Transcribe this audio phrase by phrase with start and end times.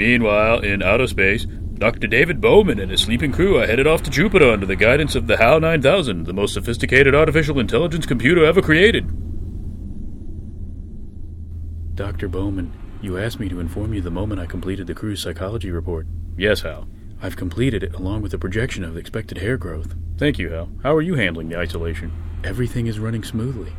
[0.00, 2.06] Meanwhile, in outer space, Dr.
[2.06, 5.26] David Bowman and his sleeping crew are headed off to Jupiter under the guidance of
[5.26, 9.04] the HAL 9000, the most sophisticated artificial intelligence computer ever created.
[11.94, 12.28] Dr.
[12.28, 12.72] Bowman,
[13.02, 16.06] you asked me to inform you the moment I completed the crew's psychology report.
[16.34, 16.88] Yes, Hal.
[17.20, 19.94] I've completed it along with a projection of expected hair growth.
[20.16, 20.70] Thank you, Hal.
[20.82, 22.10] How are you handling the isolation?
[22.42, 23.74] Everything is running smoothly.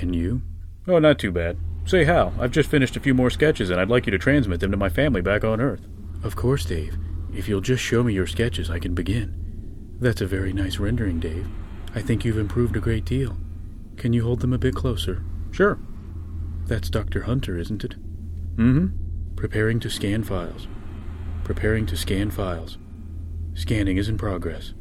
[0.00, 0.40] And you?
[0.88, 1.58] Oh, not too bad.
[1.86, 4.58] Say, Hal, I've just finished a few more sketches and I'd like you to transmit
[4.58, 5.86] them to my family back on Earth.
[6.24, 6.98] Of course, Dave.
[7.32, 9.96] If you'll just show me your sketches, I can begin.
[10.00, 11.46] That's a very nice rendering, Dave.
[11.94, 13.36] I think you've improved a great deal.
[13.96, 15.22] Can you hold them a bit closer?
[15.52, 15.78] Sure.
[16.66, 17.22] That's Dr.
[17.22, 17.94] Hunter, isn't it?
[18.56, 19.36] Mm hmm.
[19.36, 20.66] Preparing to scan files.
[21.44, 22.78] Preparing to scan files.
[23.54, 24.74] Scanning is in progress.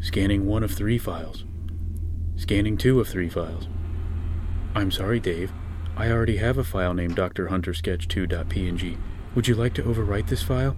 [0.00, 1.44] Scanning one of three files.
[2.36, 3.66] Scanning two of three files.
[4.74, 5.52] I'm sorry, Dave.
[5.98, 7.48] I already have a file named Dr.
[7.48, 8.96] Hunter Sketch 2.png.
[9.34, 10.76] Would you like to overwrite this file?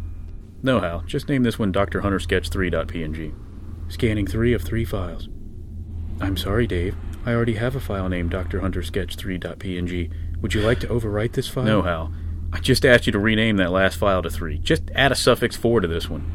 [0.63, 1.03] No, Hal.
[1.07, 2.01] Just name this one Dr.
[2.01, 3.35] Hunter Sketch 3.png.
[3.93, 5.29] Scanning three of three files.
[6.21, 6.97] I'm sorry, Dave.
[7.27, 8.61] I already have a file named Dr.
[8.61, 10.11] Hunter Sketch 3.png.
[10.41, 11.65] Would you like to overwrite this file?
[11.65, 12.13] No, Hal.
[12.53, 14.59] I just asked you to rename that last file to 3.
[14.59, 16.31] Just add a suffix 4 to this one.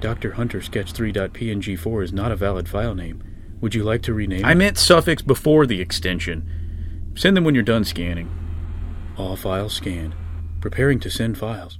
[0.00, 0.32] Dr.
[0.32, 3.22] Hunter Sketch 3.png4 is not a valid file name.
[3.60, 4.56] Would you like to rename I it?
[4.56, 6.48] meant suffix before the extension.
[7.14, 8.28] Send them when you're done scanning.
[9.16, 10.14] All files scanned.
[10.60, 11.78] Preparing to send files.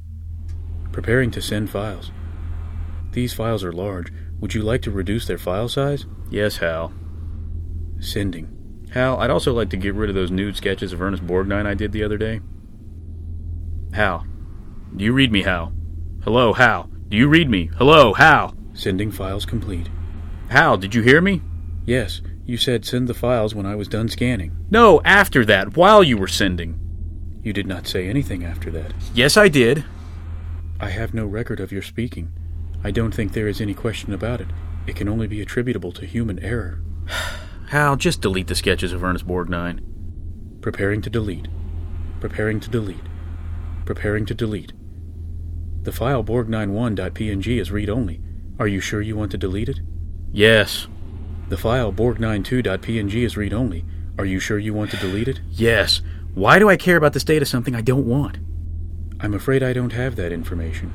[0.93, 2.13] Preparing to send files.
[3.13, 4.13] These files are large.
[4.41, 6.07] Would you like to reduce their file size?
[6.31, 6.93] Yes, Hal.
[7.99, 8.87] Sending.
[8.93, 11.75] Hal, I'd also like to get rid of those nude sketches of Ernest Borgnine I
[11.75, 12.41] did the other day.
[13.93, 14.27] Hal.
[14.95, 15.73] Do you read me, Hal?
[16.23, 16.89] Hello, Hal.
[17.09, 17.71] Do you read me?
[17.77, 18.55] Hello, Hal.
[18.73, 19.89] Sending files complete.
[20.49, 21.43] Hal, did you hear me?
[21.85, 24.57] Yes, you said send the files when I was done scanning.
[24.71, 26.79] No, after that, while you were sending.
[27.43, 28.93] You did not say anything after that.
[29.15, 29.85] Yes, I did.
[30.81, 32.33] I have no record of your speaking.
[32.83, 34.49] I don't think there is any question about it.
[34.87, 36.81] It can only be attributable to human error.
[37.69, 39.81] Hal, just delete the sketches of Ernest Borgnine.
[40.61, 41.49] Preparing to delete.
[42.21, 43.05] Preparing to delete.
[43.85, 44.73] Preparing to delete.
[45.83, 48.21] The file borg91.png is read only.
[48.59, 49.81] Are you sure you want to delete it?
[50.33, 50.87] Yes.
[51.49, 53.85] The file borg92.png is read only.
[54.19, 55.41] Are you sure you want to delete it?
[55.51, 56.01] Yes.
[56.35, 58.39] Why do I care about the state of something I don't want?
[59.21, 60.93] I'm afraid I don't have that information.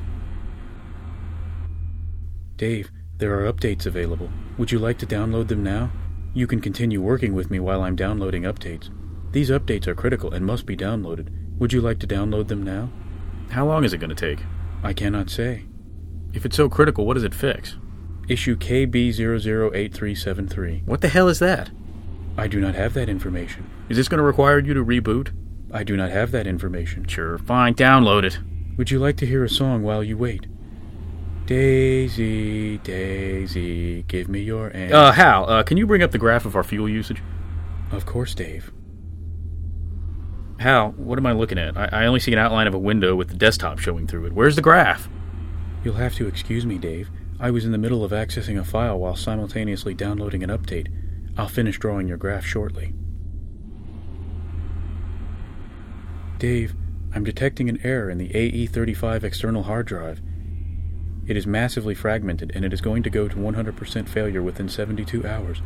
[2.56, 4.30] Dave, there are updates available.
[4.58, 5.90] Would you like to download them now?
[6.34, 8.90] You can continue working with me while I'm downloading updates.
[9.32, 11.28] These updates are critical and must be downloaded.
[11.58, 12.90] Would you like to download them now?
[13.50, 14.44] How long is it going to take?
[14.82, 15.66] I cannot say.
[16.32, 17.76] If it's so critical, what does it fix?
[18.30, 20.86] Issue KB008373.
[20.86, 21.70] What the hell is that?
[22.38, 23.68] I do not have that information.
[23.88, 25.32] Is this going to require you to reboot?
[25.72, 27.08] I do not have that information.
[27.08, 28.38] Sure, fine, download it.
[28.76, 30.46] Would you like to hear a song while you wait?
[31.46, 34.94] Daisy, Daisy, give me your answer.
[34.94, 37.20] Uh, Hal, uh, can you bring up the graph of our fuel usage?
[37.90, 38.70] Of course, Dave.
[40.60, 41.76] Hal, what am I looking at?
[41.76, 44.34] I, I only see an outline of a window with the desktop showing through it.
[44.34, 45.08] Where's the graph?
[45.82, 47.10] You'll have to excuse me, Dave.
[47.42, 50.88] I was in the middle of accessing a file while simultaneously downloading an update.
[51.38, 52.92] I'll finish drawing your graph shortly.
[56.38, 56.74] Dave,
[57.14, 60.20] I'm detecting an error in the AE35 external hard drive.
[61.26, 65.26] It is massively fragmented and it is going to go to 100% failure within 72
[65.26, 65.62] hours.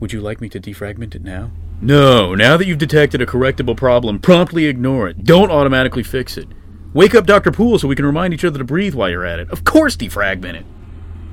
[0.00, 1.52] Would you like me to defragment it now?
[1.80, 5.22] No, now that you've detected a correctable problem, promptly ignore it.
[5.22, 6.48] Don't automatically fix it.
[6.94, 7.52] Wake up Dr.
[7.52, 9.50] Poole so we can remind each other to breathe while you're at it.
[9.50, 10.66] Of course, defragment it.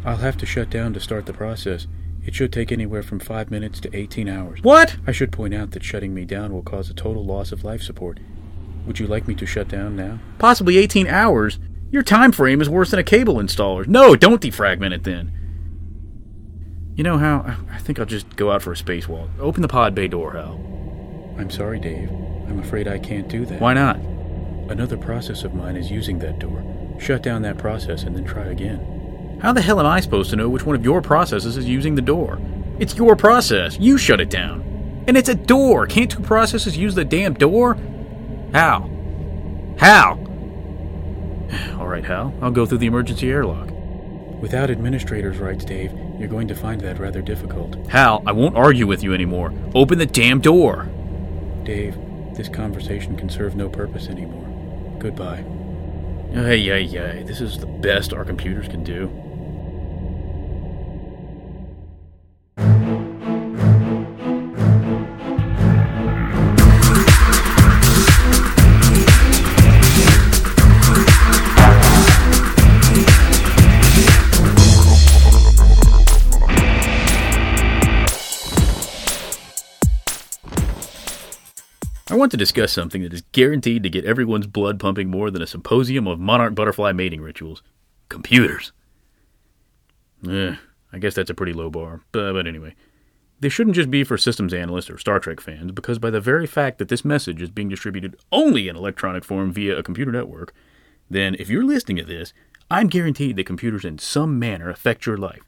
[0.05, 1.87] I'll have to shut down to start the process.
[2.25, 4.59] It should take anywhere from 5 minutes to 18 hours.
[4.61, 4.97] What?
[5.07, 7.81] I should point out that shutting me down will cause a total loss of life
[7.81, 8.19] support.
[8.85, 10.19] Would you like me to shut down now?
[10.37, 11.59] Possibly 18 hours?
[11.91, 13.87] Your time frame is worse than a cable installer.
[13.87, 15.33] No, don't defragment it then.
[16.95, 17.57] You know how?
[17.71, 19.29] I think I'll just go out for a spacewalk.
[19.39, 20.59] Open the pod bay door, Hal.
[21.37, 22.09] I'm sorry, Dave.
[22.47, 23.61] I'm afraid I can't do that.
[23.61, 23.97] Why not?
[24.69, 26.63] Another process of mine is using that door.
[26.99, 28.98] Shut down that process and then try again.
[29.39, 31.95] How the hell am I supposed to know which one of your processes is using
[31.95, 32.39] the door?
[32.77, 33.79] It's your process.
[33.79, 35.03] You shut it down.
[35.07, 35.87] And it's a door.
[35.87, 37.77] Can't two processes use the damn door?
[38.51, 38.89] How?
[39.77, 40.15] How?
[41.79, 42.33] All right, Hal.
[42.41, 43.69] I'll go through the emergency airlock.
[44.41, 47.75] Without administrator's rights, Dave, you're going to find that rather difficult.
[47.87, 49.53] Hal, I won't argue with you anymore.
[49.73, 50.89] Open the damn door.
[51.63, 51.97] Dave,
[52.35, 54.97] this conversation can serve no purpose anymore.
[54.99, 55.45] Goodbye.
[56.35, 57.23] Ay, ay, ay.
[57.23, 59.09] This is the best our computers can do.
[82.19, 85.47] Want to discuss something that is guaranteed to get everyone's blood pumping more than a
[85.47, 87.63] symposium of monarch butterfly mating rituals
[88.09, 88.71] computers.
[90.27, 90.55] Eh,
[90.91, 92.75] I guess that's a pretty low bar, but, but anyway.
[93.39, 96.45] They shouldn't just be for systems analysts or Star Trek fans, because by the very
[96.45, 100.53] fact that this message is being distributed only in electronic form via a computer network,
[101.09, 102.33] then if you're listening to this,
[102.69, 105.43] I'm guaranteed that computers in some manner affect your life.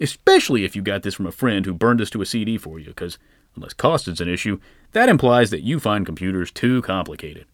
[0.00, 2.78] Especially if you got this from a friend who burned this to a CD for
[2.78, 3.18] you, because
[3.56, 4.60] unless cost is an issue,
[4.92, 7.46] that implies that you find computers too complicated.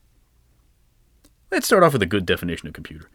[1.51, 3.11] Let's start off with a good definition of computer.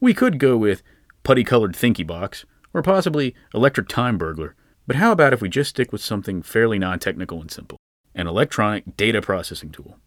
[0.00, 0.82] We could go with
[1.22, 2.44] putty colored thinky box,
[2.74, 4.54] or possibly electric time burglar
[4.88, 7.76] but how about if we just stick with something fairly non technical and simple
[8.14, 9.98] an electronic data processing tool?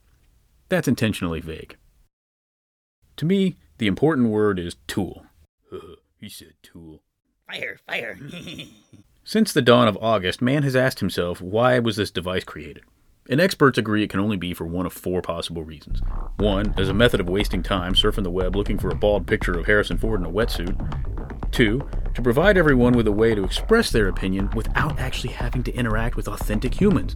[0.70, 1.78] That's intentionally vague.
[3.18, 5.28] To me, the important word is tool.
[6.18, 7.04] he said tool.
[7.48, 8.18] Fire, fire.
[9.24, 12.84] Since the dawn of August, man has asked himself why was this device created?
[13.30, 16.02] And experts agree it can only be for one of four possible reasons.
[16.38, 19.58] One, as a method of wasting time surfing the web looking for a bald picture
[19.58, 21.52] of Harrison Ford in a wetsuit.
[21.52, 25.74] Two, to provide everyone with a way to express their opinion without actually having to
[25.74, 27.14] interact with authentic humans,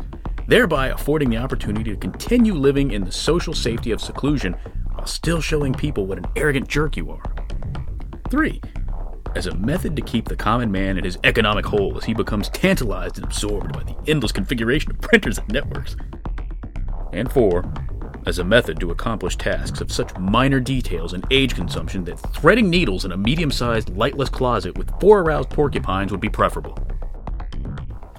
[0.47, 4.53] thereby affording the opportunity to continue living in the social safety of seclusion
[4.93, 7.23] while still showing people what an arrogant jerk you are.
[8.29, 8.61] Three,
[9.35, 12.49] as a method to keep the common man in his economic hole as he becomes
[12.49, 15.95] tantalized and absorbed by the endless configuration of printers and networks.
[17.11, 17.63] And four,
[18.25, 22.69] as a method to accomplish tasks of such minor details and age consumption that threading
[22.69, 26.77] needles in a medium sized, lightless closet with four aroused porcupines would be preferable.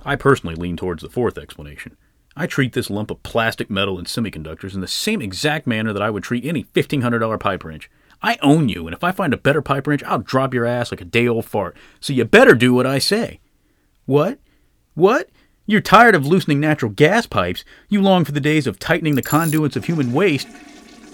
[0.04, 1.96] I personally lean towards the fourth explanation.
[2.36, 6.02] I treat this lump of plastic, metal, and semiconductors in the same exact manner that
[6.02, 7.90] I would treat any $1,500 pipe wrench.
[8.22, 10.90] I own you, and if I find a better pipe wrench, I'll drop your ass
[10.90, 13.40] like a day old fart, so you better do what I say.
[14.06, 14.38] What?
[14.94, 15.30] What?
[15.66, 17.64] You're tired of loosening natural gas pipes.
[17.88, 20.48] You long for the days of tightening the conduits of human waste.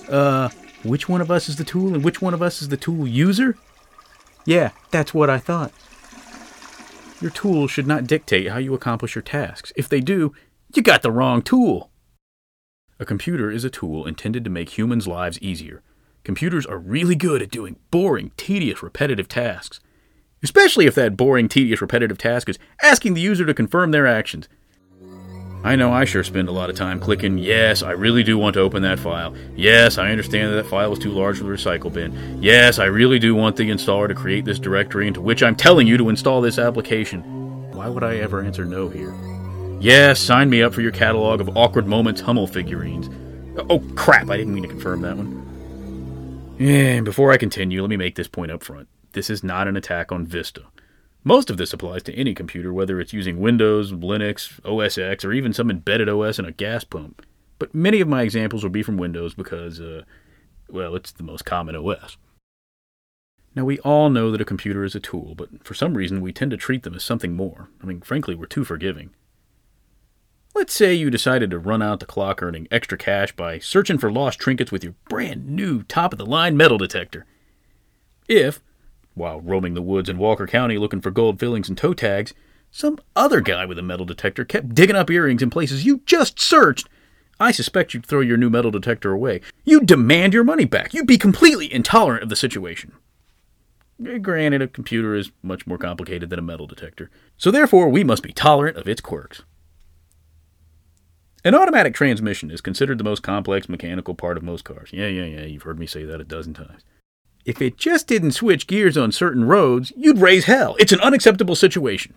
[0.09, 0.51] Uh,
[0.85, 3.07] which one of us is the tool and which one of us is the tool
[3.07, 3.57] user?
[4.45, 5.73] Yeah, that's what I thought.
[7.21, 9.73] Your tools should not dictate how you accomplish your tasks.
[9.77, 10.35] If they do,
[10.75, 11.91] you got the wrong tool.
[12.99, 15.83] A computer is a tool intended to make humans' lives easier.
[16.25, 19.81] Computers are really good at doing boring, tedious, repetitive tasks
[20.43, 24.49] especially if that boring, tedious, repetitive task is asking the user to confirm their actions.
[25.65, 28.55] I know I sure spend a lot of time clicking, yes, I really do want
[28.55, 29.33] to open that file.
[29.55, 32.43] Yes, I understand that that file is too large for the recycle bin.
[32.43, 35.87] Yes, I really do want the installer to create this directory into which I'm telling
[35.87, 37.23] you to install this application.
[37.71, 39.15] Why would I ever answer no here?
[39.81, 43.09] Yes, sign me up for your catalog of awkward moments Hummel figurines.
[43.71, 45.42] Oh, crap, I didn't mean to confirm that one.
[46.63, 48.87] And before I continue, let me make this point up front.
[49.15, 50.63] This is not an attack on Vista.
[51.25, 55.33] Most of this applies to any computer, whether it's using Windows, Linux, OS X, or
[55.33, 57.27] even some embedded OS in a gas pump.
[57.59, 60.03] But many of my examples will be from Windows because, uh,
[60.69, 62.17] well, it's the most common OS.
[63.57, 66.33] Now, we all know that a computer is a tool, but for some reason we
[66.33, 67.71] tend to treat them as something more.
[67.83, 69.11] I mean, frankly, we're too forgiving.
[70.55, 74.13] Let's say you decided to run out the clock earning extra cash by searching for
[74.13, 77.25] lost trinkets with your brand new top of the line metal detector.
[78.29, 78.61] If,
[79.15, 82.35] while roaming the woods in Walker County looking for gold fillings and toe tags,
[82.71, 86.39] some other guy with a metal detector kept digging up earrings in places you just
[86.39, 86.89] searched.
[87.41, 89.41] I suspect you'd throw your new metal detector away.
[89.65, 90.93] You'd demand your money back.
[90.93, 92.93] You'd be completely intolerant of the situation.
[94.07, 98.05] Eh, granted, a computer is much more complicated than a metal detector, so therefore we
[98.05, 99.43] must be tolerant of its quirks.
[101.45, 104.91] An automatic transmission is considered the most complex mechanical part of most cars.
[104.93, 106.83] Yeah, yeah, yeah, you've heard me say that a dozen times.
[107.45, 110.77] If it just didn't switch gears on certain roads, you'd raise hell.
[110.79, 112.15] It's an unacceptable situation.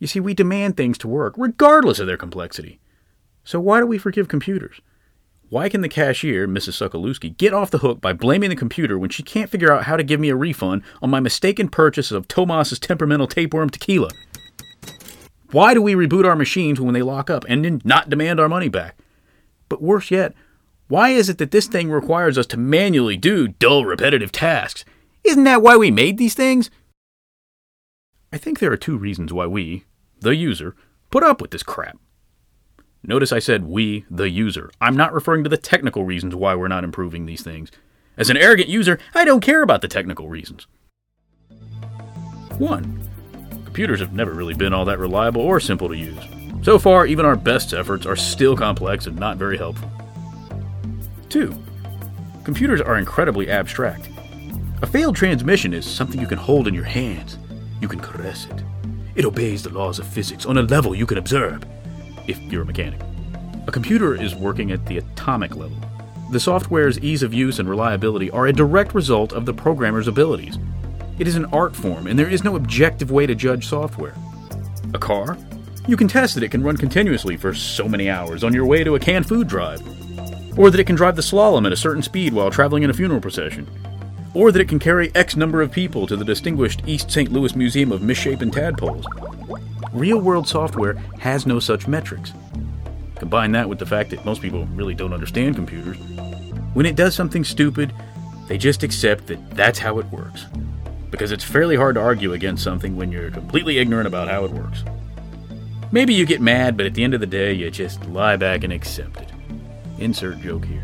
[0.00, 2.80] You see, we demand things to work, regardless of their complexity.
[3.44, 4.80] So why do we forgive computers?
[5.48, 6.80] Why can the cashier, Mrs.
[6.80, 9.96] Sokolowski, get off the hook by blaming the computer when she can't figure out how
[9.96, 14.10] to give me a refund on my mistaken purchase of Tomas's temperamental tapeworm tequila?
[15.52, 18.48] Why do we reboot our machines when they lock up and then not demand our
[18.48, 18.96] money back?
[19.68, 20.34] But worse yet,
[20.88, 24.84] why is it that this thing requires us to manually do dull, repetitive tasks?
[25.24, 26.70] Isn't that why we made these things?
[28.32, 29.84] I think there are two reasons why we,
[30.20, 30.76] the user,
[31.10, 31.98] put up with this crap.
[33.02, 34.70] Notice I said we, the user.
[34.80, 37.70] I'm not referring to the technical reasons why we're not improving these things.
[38.16, 40.66] As an arrogant user, I don't care about the technical reasons.
[42.58, 43.09] 1.
[43.70, 46.18] Computers have never really been all that reliable or simple to use.
[46.62, 49.88] So far, even our best efforts are still complex and not very helpful.
[51.28, 51.54] 2.
[52.42, 54.10] Computers are incredibly abstract.
[54.82, 57.38] A failed transmission is something you can hold in your hands.
[57.80, 58.64] You can caress it.
[59.14, 61.64] It obeys the laws of physics on a level you can observe,
[62.26, 63.00] if you're a mechanic.
[63.68, 65.78] A computer is working at the atomic level.
[66.32, 70.58] The software's ease of use and reliability are a direct result of the programmer's abilities.
[71.20, 74.14] It is an art form, and there is no objective way to judge software.
[74.94, 75.36] A car?
[75.86, 78.84] You can test that it can run continuously for so many hours on your way
[78.84, 79.82] to a canned food drive,
[80.58, 82.94] or that it can drive the slalom at a certain speed while traveling in a
[82.94, 83.68] funeral procession,
[84.32, 87.30] or that it can carry X number of people to the distinguished East St.
[87.30, 89.04] Louis Museum of Misshapen Tadpoles.
[89.92, 92.32] Real world software has no such metrics.
[93.16, 95.98] Combine that with the fact that most people really don't understand computers.
[96.72, 97.92] When it does something stupid,
[98.48, 100.46] they just accept that that's how it works.
[101.10, 104.52] Because it's fairly hard to argue against something when you're completely ignorant about how it
[104.52, 104.84] works.
[105.92, 108.62] Maybe you get mad, but at the end of the day, you just lie back
[108.62, 109.28] and accept it.
[109.98, 110.82] Insert joke here.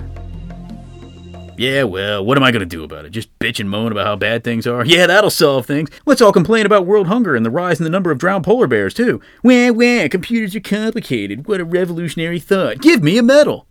[1.59, 3.11] Yeah, well, what am I going to do about it?
[3.11, 4.85] Just bitch and moan about how bad things are?
[4.85, 5.89] Yeah, that'll solve things.
[6.05, 8.67] Let's all complain about world hunger and the rise in the number of drowned polar
[8.67, 9.23] bears, too.
[9.43, 11.47] Wah, wah, computers are complicated.
[11.47, 12.83] What a revolutionary thought.
[12.83, 13.67] Give me a medal.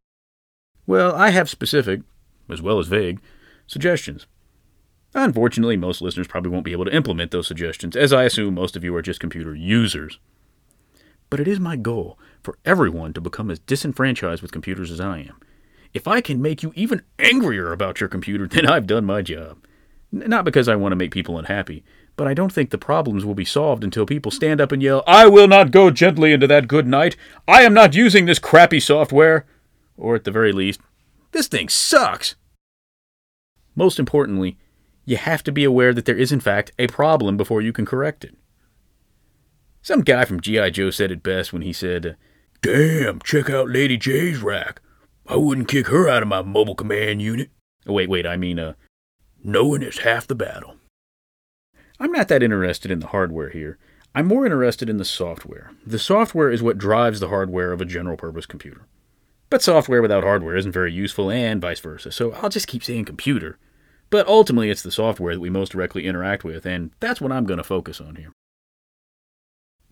[0.88, 2.02] Well, I have specific,
[2.50, 3.20] as well as vague,
[3.68, 4.26] suggestions.
[5.16, 8.76] Unfortunately, most listeners probably won't be able to implement those suggestions, as I assume most
[8.76, 10.20] of you are just computer users.
[11.30, 15.20] But it is my goal for everyone to become as disenfranchised with computers as I
[15.20, 15.38] am.
[15.94, 19.58] If I can make you even angrier about your computer, then I've done my job.
[20.12, 21.86] Not because I want to make people unhappy,
[22.18, 25.02] but I don't think the problems will be solved until people stand up and yell,
[25.08, 27.16] I will not go gently into that good night.
[27.48, 29.46] I am not using this crappy software.
[29.98, 30.82] Or at the very least,
[31.32, 32.36] this thing sucks.
[33.76, 34.58] Most importantly,
[35.06, 37.86] you have to be aware that there is, in fact, a problem before you can
[37.86, 38.36] correct it.
[39.82, 40.72] Some guy from G.I.
[40.72, 42.18] Joe said it best when he said,
[42.62, 44.82] Damn, check out Lady Jaye's rack.
[45.28, 47.52] I wouldn't kick her out of my mobile command unit.
[47.86, 48.74] Wait, wait, I mean, uh,
[49.44, 50.76] knowing is half the battle.
[52.00, 53.78] I'm not that interested in the hardware here.
[54.16, 55.72] I'm more interested in the software.
[55.86, 58.88] The software is what drives the hardware of a general purpose computer.
[59.50, 63.06] But software without hardware isn't very useful, and vice versa, so I'll just keep saying
[63.06, 63.60] computer.
[64.10, 67.46] But ultimately, it's the software that we most directly interact with, and that's what I'm
[67.46, 68.32] going to focus on here.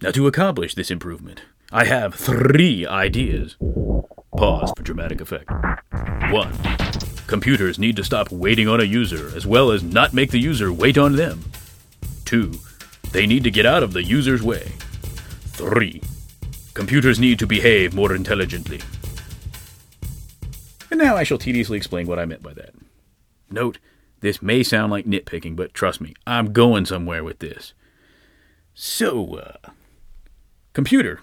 [0.01, 3.57] Now, to accomplish this improvement, I have three ideas.
[4.35, 5.49] Pause for dramatic effect.
[6.31, 6.53] 1.
[7.27, 10.71] Computers need to stop waiting on a user, as well as not make the user
[10.71, 11.43] wait on them.
[12.25, 12.53] 2.
[13.11, 14.71] They need to get out of the user's way.
[15.53, 16.01] 3.
[16.73, 18.81] Computers need to behave more intelligently.
[20.91, 22.73] And now I shall tediously explain what I meant by that.
[23.49, 23.77] Note,
[24.23, 27.73] this may sound like nitpicking, but trust me, I'm going somewhere with this.
[28.73, 29.69] So, uh,
[30.71, 31.21] computer,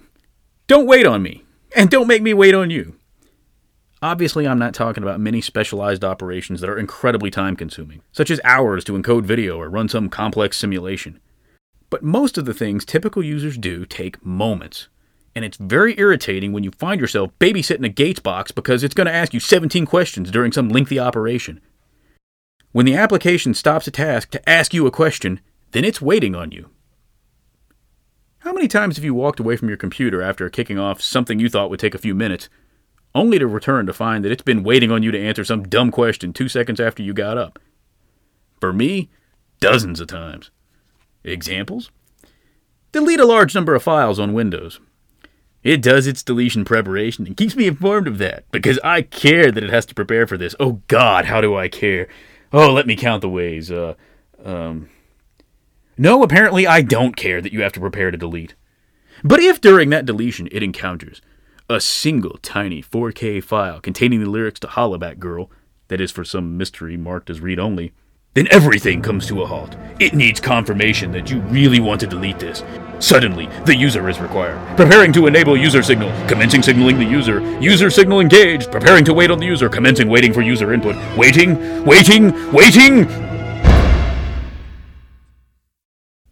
[0.66, 1.42] don't wait on me,
[1.74, 2.96] and don't make me wait on you.
[4.02, 8.40] Obviously, I'm not talking about many specialized operations that are incredibly time consuming, such as
[8.44, 11.20] hours to encode video or run some complex simulation.
[11.88, 14.88] But most of the things typical users do take moments.
[15.34, 19.06] And it's very irritating when you find yourself babysitting a Gates box because it's going
[19.06, 21.60] to ask you 17 questions during some lengthy operation.
[22.72, 25.40] When the application stops a task to ask you a question,
[25.72, 26.70] then it's waiting on you.
[28.40, 31.48] How many times have you walked away from your computer after kicking off something you
[31.48, 32.48] thought would take a few minutes,
[33.14, 35.90] only to return to find that it's been waiting on you to answer some dumb
[35.90, 37.58] question two seconds after you got up?
[38.60, 39.10] For me,
[39.58, 40.50] dozens of times.
[41.24, 41.90] Examples?
[42.92, 44.80] Delete a large number of files on Windows.
[45.62, 49.62] It does its deletion preparation and keeps me informed of that because I care that
[49.62, 50.54] it has to prepare for this.
[50.58, 52.08] Oh God, how do I care?
[52.52, 53.70] Oh, let me count the ways.
[53.70, 53.94] Uh,
[54.44, 54.88] um,
[55.96, 58.54] no, apparently I don't care that you have to prepare to delete.
[59.22, 61.20] But if during that deletion it encounters
[61.68, 65.50] a single tiny 4K file containing the lyrics to Hollaback Girl,
[65.88, 67.92] that is for some mystery marked as read only,
[68.34, 69.76] then everything comes to a halt.
[69.98, 72.62] It needs confirmation that you really want to delete this.
[73.00, 74.58] Suddenly, the user is required.
[74.76, 76.10] Preparing to enable user signal.
[76.28, 77.40] Commencing signaling the user.
[77.60, 78.70] User signal engaged.
[78.70, 79.68] Preparing to wait on the user.
[79.68, 80.94] Commencing waiting for user input.
[81.16, 83.08] Waiting, waiting, waiting!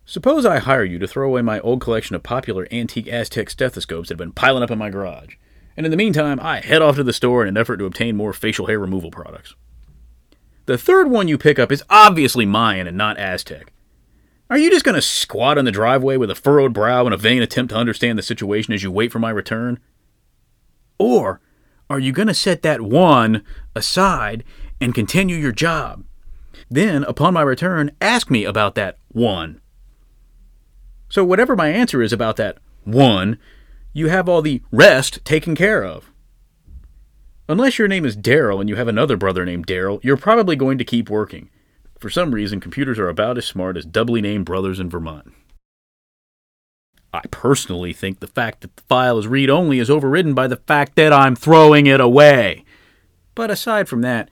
[0.05, 4.09] Suppose I hire you to throw away my old collection of popular antique Aztec stethoscopes
[4.09, 5.35] that have been piling up in my garage.
[5.77, 8.17] And in the meantime, I head off to the store in an effort to obtain
[8.17, 9.55] more facial hair removal products.
[10.69, 13.73] The third one you pick up is obviously Mayan and not Aztec.
[14.51, 17.17] Are you just going to squat on the driveway with a furrowed brow in a
[17.17, 19.79] vain attempt to understand the situation as you wait for my return?
[20.99, 21.41] Or
[21.89, 24.45] are you going to set that one aside
[24.79, 26.05] and continue your job?
[26.69, 29.63] Then, upon my return, ask me about that one.
[31.09, 33.39] So, whatever my answer is about that one,
[33.95, 36.08] you have all the rest taken care of.
[37.51, 40.77] Unless your name is Daryl and you have another brother named Daryl, you're probably going
[40.77, 41.49] to keep working.
[41.99, 45.33] For some reason, computers are about as smart as doubly named brothers in Vermont.
[47.15, 50.59] I personally think the fact that the file is read only is overridden by the
[50.59, 52.67] fact that I'm throwing it away.
[53.35, 54.29] But aside from that,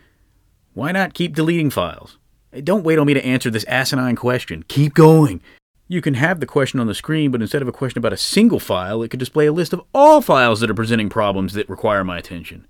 [0.74, 2.18] why not keep deleting files?
[2.62, 4.62] Don't wait on me to answer this asinine question.
[4.68, 5.40] Keep going.
[5.88, 8.18] You can have the question on the screen, but instead of a question about a
[8.18, 11.70] single file, it could display a list of all files that are presenting problems that
[11.70, 12.66] require my attention.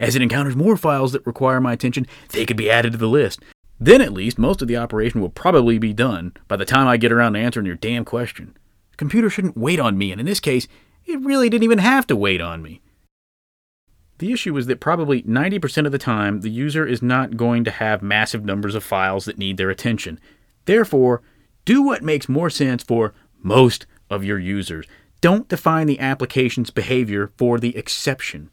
[0.00, 3.08] As it encounters more files that require my attention, they could be added to the
[3.08, 3.40] list.
[3.80, 6.96] Then at least most of the operation will probably be done by the time I
[6.96, 8.56] get around to answering your damn question.
[8.90, 10.66] The computer shouldn't wait on me, and in this case,
[11.06, 12.80] it really didn't even have to wait on me.
[14.18, 17.70] The issue is that probably 90% of the time, the user is not going to
[17.70, 20.18] have massive numbers of files that need their attention.
[20.64, 21.22] Therefore,
[21.64, 24.86] do what makes more sense for most of your users.
[25.20, 28.50] Don't define the application's behavior for the exception.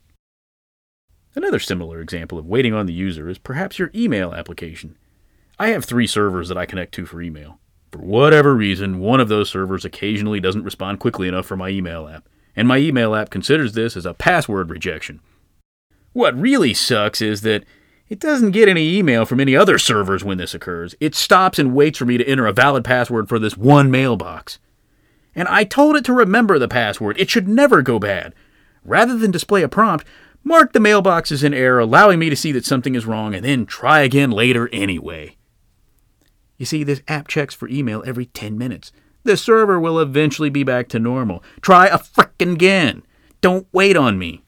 [1.36, 4.98] Another similar example of waiting on the user is perhaps your email application.
[5.60, 7.60] I have three servers that I connect to for email.
[7.92, 12.08] For whatever reason, one of those servers occasionally doesn't respond quickly enough for my email
[12.08, 15.20] app, and my email app considers this as a password rejection.
[16.13, 17.65] What really sucks is that
[18.08, 20.96] it doesn't get any email from any other servers when this occurs.
[21.01, 24.60] It stops and waits for me to enter a valid password for this one mailbox.
[25.34, 27.20] And I told it to remember the password.
[27.20, 28.34] It should never go bad.
[28.86, 30.06] Rather than display a prompt,
[30.46, 33.44] mark the mailbox as in error, allowing me to see that something is wrong, and
[33.44, 35.36] then try again later anyway.
[36.58, 38.94] You see, this app checks for email every 10 minutes.
[39.24, 41.44] The server will eventually be back to normal.
[41.60, 43.04] Try a frickin' again.
[43.42, 44.44] Don't wait on me.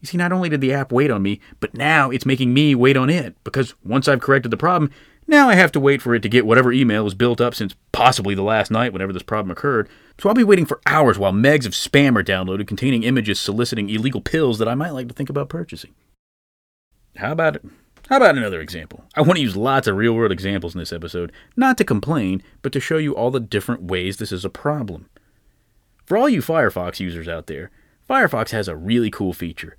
[0.00, 2.74] You see, not only did the app wait on me, but now it's making me
[2.74, 4.90] wait on it, because once I've corrected the problem,
[5.26, 7.74] now I have to wait for it to get whatever email was built up since
[7.92, 9.88] possibly the last night whenever this problem occurred.
[10.18, 13.90] So I'll be waiting for hours while megs of spam are downloaded containing images soliciting
[13.90, 15.94] illegal pills that I might like to think about purchasing.
[17.16, 17.64] How about it?
[18.08, 19.04] How about another example?
[19.16, 22.40] I want to use lots of real world examples in this episode, not to complain,
[22.62, 25.08] but to show you all the different ways this is a problem.
[26.04, 27.72] For all you Firefox users out there,
[28.08, 29.76] Firefox has a really cool feature.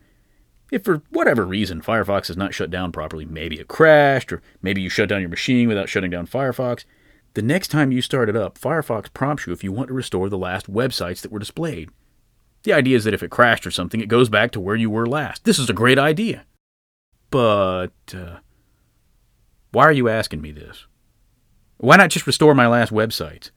[0.71, 4.81] If for whatever reason Firefox is not shut down properly, maybe it crashed, or maybe
[4.81, 6.83] you shut down your machine without shutting down Firefox,
[7.33, 10.29] the next time you start it up, Firefox prompts you if you want to restore
[10.29, 11.89] the last websites that were displayed.
[12.63, 14.89] The idea is that if it crashed or something, it goes back to where you
[14.89, 15.45] were last.
[15.45, 16.45] This is a great idea.
[17.29, 18.37] But uh,
[19.71, 20.85] why are you asking me this?
[21.77, 23.51] Why not just restore my last websites?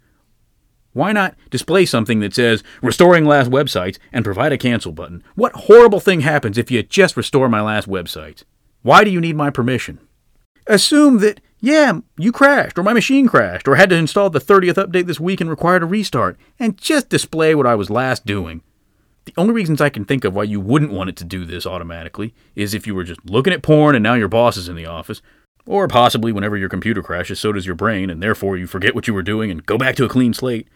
[0.93, 5.23] Why not display something that says restoring last websites and provide a cancel button?
[5.37, 8.43] What horrible thing happens if you just restore my last websites?
[8.83, 10.01] Why do you need my permission?
[10.67, 14.85] Assume that, yeah, you crashed, or my machine crashed, or had to install the 30th
[14.85, 18.63] update this week and required a restart, and just display what I was last doing.
[19.27, 21.67] The only reasons I can think of why you wouldn't want it to do this
[21.67, 24.77] automatically is if you were just looking at porn and now your boss is in
[24.77, 25.23] the office,
[25.67, 29.07] or possibly whenever your computer crashes, so does your brain, and therefore you forget what
[29.07, 30.67] you were doing and go back to a clean slate.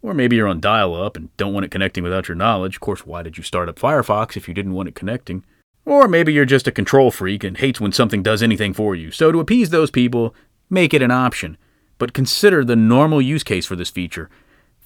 [0.00, 2.76] Or maybe you're on dial up and don't want it connecting without your knowledge.
[2.76, 5.44] Of course, why did you start up Firefox if you didn't want it connecting?
[5.84, 9.10] Or maybe you're just a control freak and hates when something does anything for you.
[9.10, 10.34] So, to appease those people,
[10.70, 11.56] make it an option.
[11.96, 14.30] But consider the normal use case for this feature.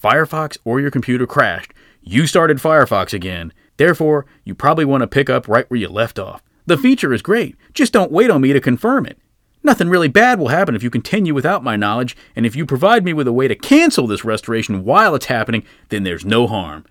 [0.03, 1.73] Firefox or your computer crashed.
[2.01, 3.53] You started Firefox again.
[3.77, 6.43] Therefore, you probably want to pick up right where you left off.
[6.67, 7.57] The feature is great.
[7.75, 9.19] Just don't wait on me to confirm it.
[9.65, 13.05] Nothing really bad will happen if you continue without my knowledge, and if you provide
[13.05, 16.85] me with a way to cancel this restoration while it's happening, then there's no harm.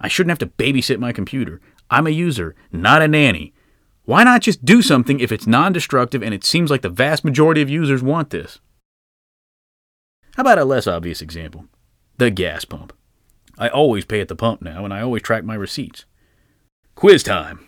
[0.00, 1.60] I shouldn't have to babysit my computer.
[1.90, 3.54] I'm a user, not a nanny.
[4.04, 7.24] Why not just do something if it's non destructive and it seems like the vast
[7.24, 8.60] majority of users want this?
[10.36, 11.66] How about a less obvious example?
[12.18, 12.92] The gas pump.
[13.58, 16.04] I always pay at the pump now, and I always track my receipts.
[16.94, 17.66] Quiz time.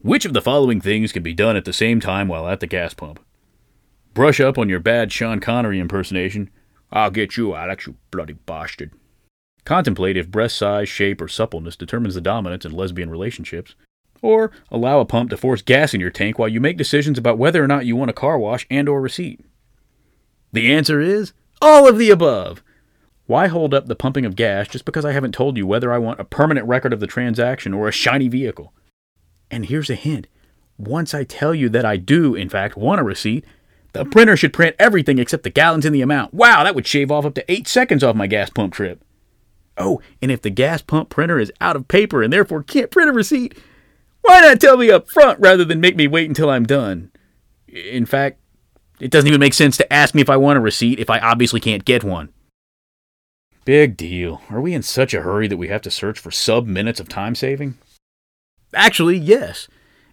[0.00, 2.66] Which of the following things can be done at the same time while at the
[2.66, 3.18] gas pump?
[4.14, 6.50] Brush up on your bad Sean Connery impersonation.
[6.90, 8.92] I'll get you, Alex, you bloody bastard.
[9.64, 13.74] Contemplate if breast size, shape, or suppleness determines the dominance in lesbian relationships.
[14.20, 17.38] Or allow a pump to force gas in your tank while you make decisions about
[17.38, 19.40] whether or not you want a car wash and or receipt.
[20.52, 22.62] The answer is all of the above.
[23.26, 25.98] Why hold up the pumping of gas just because I haven't told you whether I
[25.98, 28.74] want a permanent record of the transaction or a shiny vehicle?
[29.50, 30.26] And here's a hint.
[30.76, 33.44] Once I tell you that I do, in fact, want a receipt,
[33.92, 36.32] the printer should print everything except the gallons and the amount.
[36.32, 39.04] Wow, that would shave off up to eight seconds off my gas pump trip.
[39.76, 43.10] Oh, and if the gas pump printer is out of paper and therefore can't print
[43.10, 43.56] a receipt,
[44.22, 47.10] why not tell me up front rather than make me wait until I'm done?
[47.68, 48.38] In fact,
[49.00, 51.18] it doesn't even make sense to ask me if I want a receipt if I
[51.18, 52.28] obviously can't get one.
[53.64, 54.42] Big deal.
[54.50, 57.08] Are we in such a hurry that we have to search for sub minutes of
[57.08, 57.78] time saving?
[58.74, 59.68] Actually, yes.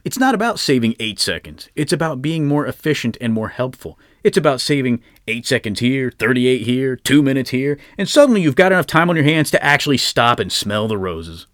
[0.09, 1.69] It's not about saving 8 seconds.
[1.75, 3.99] It's about being more efficient and more helpful.
[4.23, 8.71] It's about saving 8 seconds here, 38 here, 2 minutes here, and suddenly you've got
[8.71, 11.45] enough time on your hands to actually stop and smell the roses.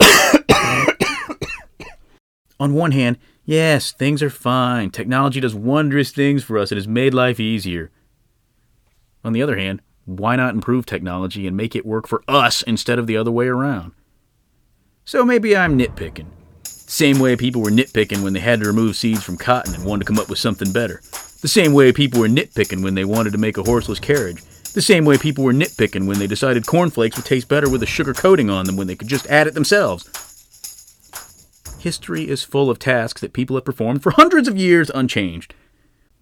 [2.58, 4.90] on one hand, yes, things are fine.
[4.90, 6.72] Technology does wondrous things for us.
[6.72, 7.92] It has made life easier.
[9.22, 12.98] On the other hand, why not improve technology and make it work for us instead
[12.98, 13.92] of the other way around?
[15.04, 16.26] So maybe I'm nitpicking.
[16.94, 20.04] Same way people were nitpicking when they had to remove seeds from cotton and wanted
[20.04, 21.02] to come up with something better.
[21.40, 24.44] The same way people were nitpicking when they wanted to make a horseless carriage.
[24.74, 27.86] The same way people were nitpicking when they decided cornflakes would taste better with a
[27.86, 30.04] sugar coating on them when they could just add it themselves.
[31.80, 35.52] History is full of tasks that people have performed for hundreds of years unchanged.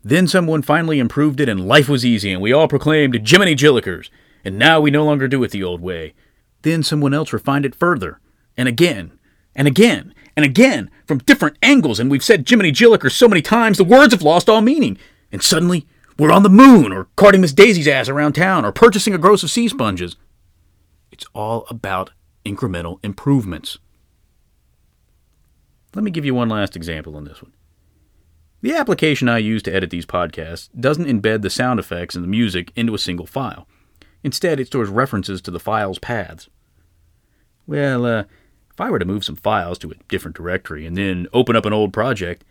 [0.03, 4.09] Then someone finally improved it and life was easy and we all proclaimed Jiminy Jillikers,
[4.43, 6.15] and now we no longer do it the old way.
[6.63, 8.21] Then someone else refined it further,
[8.57, 9.19] and again,
[9.55, 13.79] and again, and again, from different angles, and we've said Jiminy Jillikers so many times
[13.79, 14.99] the words have lost all meaning.
[15.31, 15.87] And suddenly,
[16.19, 19.43] we're on the moon, or carting Miss Daisy's ass around town, or purchasing a gross
[19.43, 20.17] of sea sponges.
[21.11, 22.11] It's all about
[22.45, 23.79] incremental improvements.
[25.95, 27.53] Let me give you one last example on this one.
[28.63, 32.29] The application I use to edit these podcasts doesn't embed the sound effects and the
[32.29, 33.67] music into a single file.
[34.23, 36.49] Instead, it stores references to the file's paths.
[37.67, 38.25] Well, uh,
[38.73, 41.67] if I were to move some files to a different directory and then open up
[41.67, 42.45] an old project,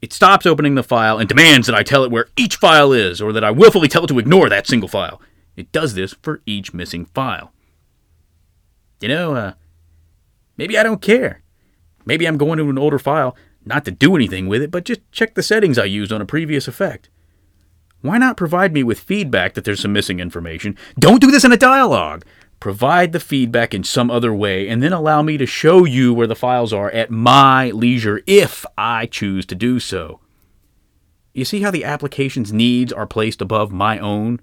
[0.00, 3.20] it stops opening the file and demands that I tell it where each file is
[3.20, 5.20] or that I willfully tell it to ignore that single file.
[5.54, 7.52] It does this for each missing file.
[9.00, 9.52] You know, uh,
[10.56, 11.42] maybe I don't care.
[12.04, 15.00] Maybe I'm going to an older file not to do anything with it, but just
[15.12, 17.10] check the settings I used on a previous effect.
[18.00, 20.76] Why not provide me with feedback that there's some missing information?
[20.98, 22.24] Don't do this in a dialogue.
[22.62, 26.28] Provide the feedback in some other way, and then allow me to show you where
[26.28, 30.20] the files are at my leisure if I choose to do so.
[31.34, 34.40] You see how the application's needs are placed above my own?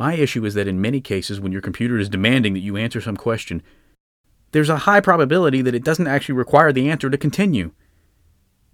[0.00, 3.00] My issue is that in many cases, when your computer is demanding that you answer
[3.00, 3.62] some question,
[4.50, 7.70] there's a high probability that it doesn't actually require the answer to continue.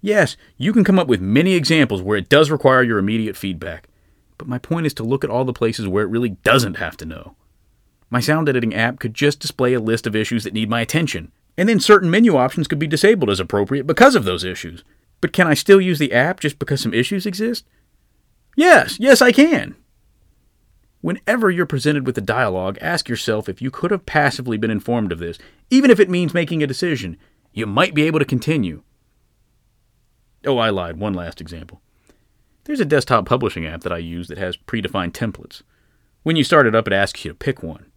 [0.01, 3.87] Yes, you can come up with many examples where it does require your immediate feedback,
[4.39, 6.97] but my point is to look at all the places where it really doesn't have
[6.97, 7.35] to know.
[8.09, 11.31] My sound editing app could just display a list of issues that need my attention,
[11.57, 14.83] and then certain menu options could be disabled as appropriate because of those issues.
[15.21, 17.65] But can I still use the app just because some issues exist?
[18.55, 19.75] Yes, yes, I can.
[21.01, 25.11] Whenever you're presented with a dialogue, ask yourself if you could have passively been informed
[25.11, 25.37] of this,
[25.69, 27.17] even if it means making a decision.
[27.53, 28.83] You might be able to continue.
[30.45, 30.97] Oh, I lied.
[30.97, 31.81] One last example.
[32.65, 35.61] There's a desktop publishing app that I use that has predefined templates.
[36.23, 37.88] When you start it up, it asks you to pick one.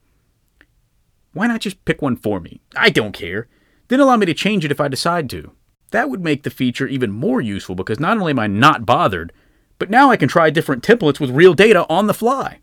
[1.33, 2.61] Why not just pick one for me?
[2.77, 3.49] I don't care.
[3.89, 5.53] Then allow me to change it if I decide to.
[5.91, 9.33] That would make the feature even more useful because not only am I not bothered,
[9.79, 12.61] but now I can try different templates with real data on the fly.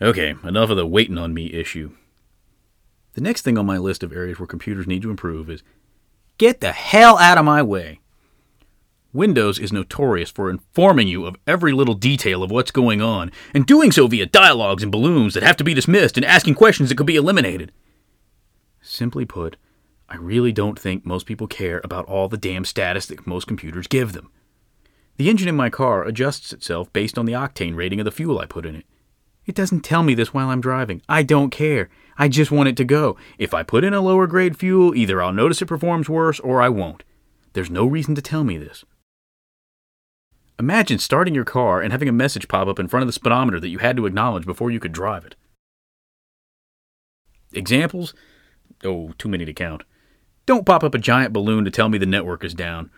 [0.00, 1.92] Okay, enough of the waiting on me issue.
[3.14, 5.62] The next thing on my list of areas where computers need to improve is
[6.38, 8.00] get the hell out of my way.
[9.12, 13.64] Windows is notorious for informing you of every little detail of what's going on, and
[13.64, 16.96] doing so via dialogues and balloons that have to be dismissed and asking questions that
[16.96, 17.72] could be eliminated.
[18.82, 19.56] Simply put,
[20.10, 23.86] I really don't think most people care about all the damn status that most computers
[23.86, 24.30] give them.
[25.16, 28.38] The engine in my car adjusts itself based on the octane rating of the fuel
[28.38, 28.84] I put in it.
[29.46, 31.00] It doesn't tell me this while I'm driving.
[31.08, 31.88] I don't care.
[32.18, 33.16] I just want it to go.
[33.38, 36.60] If I put in a lower grade fuel, either I'll notice it performs worse or
[36.60, 37.04] I won't.
[37.54, 38.84] There's no reason to tell me this.
[40.60, 43.60] Imagine starting your car and having a message pop up in front of the speedometer
[43.60, 45.36] that you had to acknowledge before you could drive it.
[47.52, 48.12] Examples?
[48.82, 49.84] Oh, too many to count.
[50.46, 52.90] Don't pop up a giant balloon to tell me the network is down.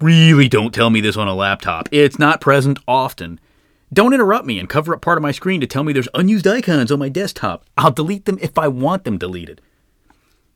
[0.00, 1.88] Really don't tell me this on a laptop.
[1.90, 3.40] It's not present often.
[3.92, 6.46] Don't interrupt me and cover up part of my screen to tell me there's unused
[6.46, 7.64] icons on my desktop.
[7.76, 9.60] I'll delete them if I want them deleted.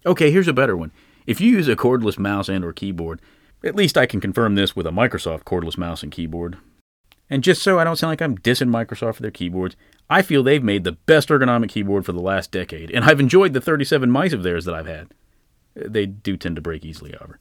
[0.07, 0.93] Okay, here's a better one.
[1.27, 3.21] If you use a cordless mouse and or keyboard,
[3.65, 6.59] at least I can confirm this with a Microsoft cordless mouse and keyboard.
[7.31, 9.77] And just so I don't sound like I'm dissing Microsoft for their keyboards,
[10.11, 13.55] I feel they've made the best ergonomic keyboard for the last decade, and I've enjoyed
[13.55, 15.09] the 37 mice of theirs that I've had.
[15.79, 17.39] Uh, they do tend to break easily, however.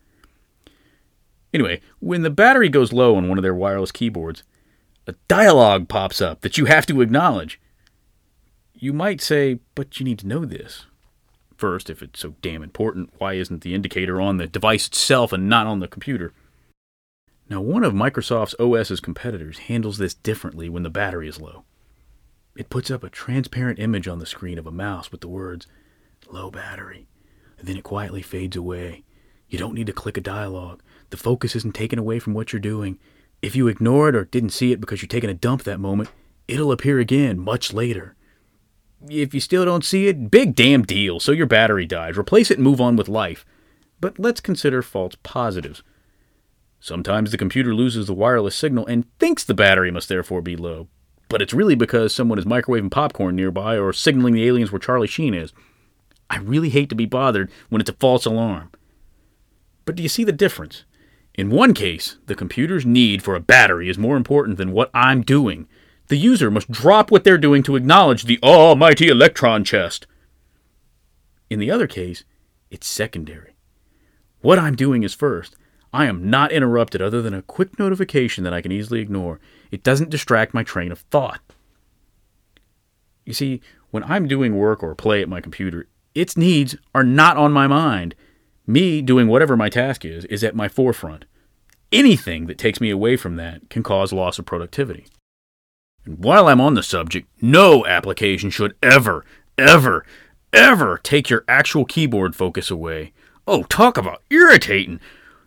[1.53, 4.43] Anyway, when the battery goes low on one of their wireless keyboards,
[5.05, 7.59] a dialogue pops up that you have to acknowledge.
[8.73, 10.85] You might say, but you need to know this.
[11.63, 15.47] First, if it's so damn important, why isn't the indicator on the device itself and
[15.47, 16.33] not on the computer?
[17.49, 21.63] Now, one of Microsoft's OS's competitors handles this differently when the battery is low.
[22.57, 25.65] It puts up a transparent image on the screen of a mouse with the words,
[26.29, 27.07] low battery,
[27.57, 29.05] and then it quietly fades away.
[29.47, 30.83] You don't need to click a dialogue.
[31.11, 32.99] The focus isn't taken away from what you're doing.
[33.41, 36.09] If you ignore it or didn't see it because you're taking a dump that moment,
[36.45, 38.17] it'll appear again much later.
[39.09, 41.19] If you still don't see it, big damn deal.
[41.19, 42.17] So your battery died.
[42.17, 43.45] Replace it and move on with life.
[43.99, 45.83] But let's consider false positives.
[46.79, 50.87] Sometimes the computer loses the wireless signal and thinks the battery must therefore be low.
[51.29, 55.07] But it's really because someone is microwaving popcorn nearby or signaling the aliens where Charlie
[55.07, 55.53] Sheen is.
[56.29, 58.71] I really hate to be bothered when it's a false alarm.
[59.85, 60.85] But do you see the difference?
[61.35, 65.21] In one case, the computer's need for a battery is more important than what I'm
[65.23, 65.67] doing.
[66.07, 70.05] The user must drop what they're doing to acknowledge the almighty electron chest.
[71.49, 72.23] In the other case,
[72.69, 73.55] it's secondary.
[74.41, 75.55] What I'm doing is first.
[75.93, 79.39] I am not interrupted other than a quick notification that I can easily ignore.
[79.71, 81.39] It doesn't distract my train of thought.
[83.25, 83.61] You see,
[83.91, 87.67] when I'm doing work or play at my computer, its needs are not on my
[87.67, 88.15] mind.
[88.65, 91.25] Me doing whatever my task is is at my forefront.
[91.91, 95.05] Anything that takes me away from that can cause loss of productivity.
[96.05, 99.25] And while I'm on the subject, no application should ever,
[99.57, 100.05] ever,
[100.51, 103.13] ever take your actual keyboard focus away.
[103.47, 104.99] Oh, talk about irritating!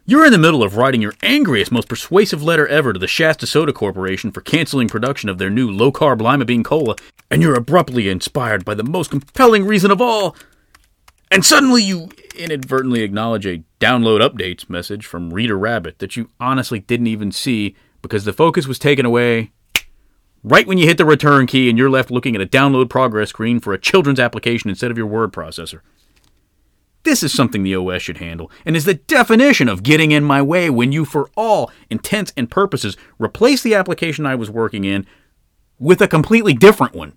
[0.08, 3.44] You're in the middle of writing your angriest, most persuasive letter ever to the Shasta
[3.44, 6.94] Soda Corporation for canceling production of their new low carb lima bean cola,
[7.28, 10.36] and you're abruptly inspired by the most compelling reason of all.
[11.30, 16.78] And suddenly you inadvertently acknowledge a download updates message from Reader Rabbit that you honestly
[16.78, 19.50] didn't even see because the focus was taken away
[20.46, 23.30] right when you hit the return key and you're left looking at a download progress
[23.30, 25.80] screen for a children's application instead of your word processor.
[27.02, 30.40] This is something the OS should handle, and is the definition of getting in my
[30.40, 35.06] way when you, for all intents and purposes, replace the application I was working in
[35.78, 37.14] with a completely different one.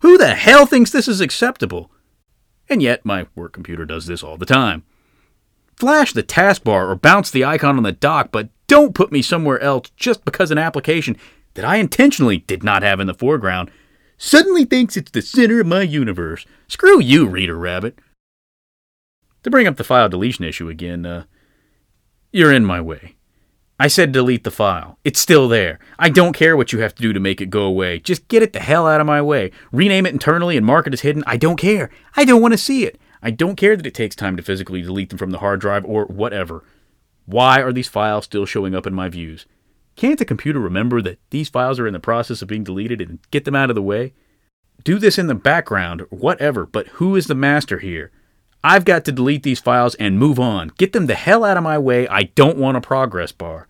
[0.00, 1.90] Who the hell thinks this is acceptable?
[2.68, 4.84] And yet, my work computer does this all the time.
[5.76, 9.60] Flash the taskbar or bounce the icon on the dock, but don't put me somewhere
[9.60, 11.16] else just because an application
[11.58, 13.72] that I intentionally did not have in the foreground
[14.16, 16.46] suddenly thinks it's the center of my universe.
[16.68, 17.98] Screw you, Reader Rabbit.
[19.42, 21.24] To bring up the file deletion issue again, uh,
[22.30, 23.16] you're in my way.
[23.76, 25.00] I said delete the file.
[25.02, 25.80] It's still there.
[25.98, 27.98] I don't care what you have to do to make it go away.
[27.98, 29.50] Just get it the hell out of my way.
[29.72, 31.24] Rename it internally and mark it as hidden.
[31.26, 31.90] I don't care.
[32.14, 33.00] I don't want to see it.
[33.20, 35.84] I don't care that it takes time to physically delete them from the hard drive
[35.84, 36.62] or whatever.
[37.26, 39.44] Why are these files still showing up in my views?
[39.98, 43.18] Can't the computer remember that these files are in the process of being deleted and
[43.32, 44.14] get them out of the way?
[44.84, 48.12] Do this in the background whatever, but who is the master here?
[48.62, 50.70] I've got to delete these files and move on.
[50.78, 52.06] Get them the hell out of my way.
[52.06, 53.66] I don't want a progress bar.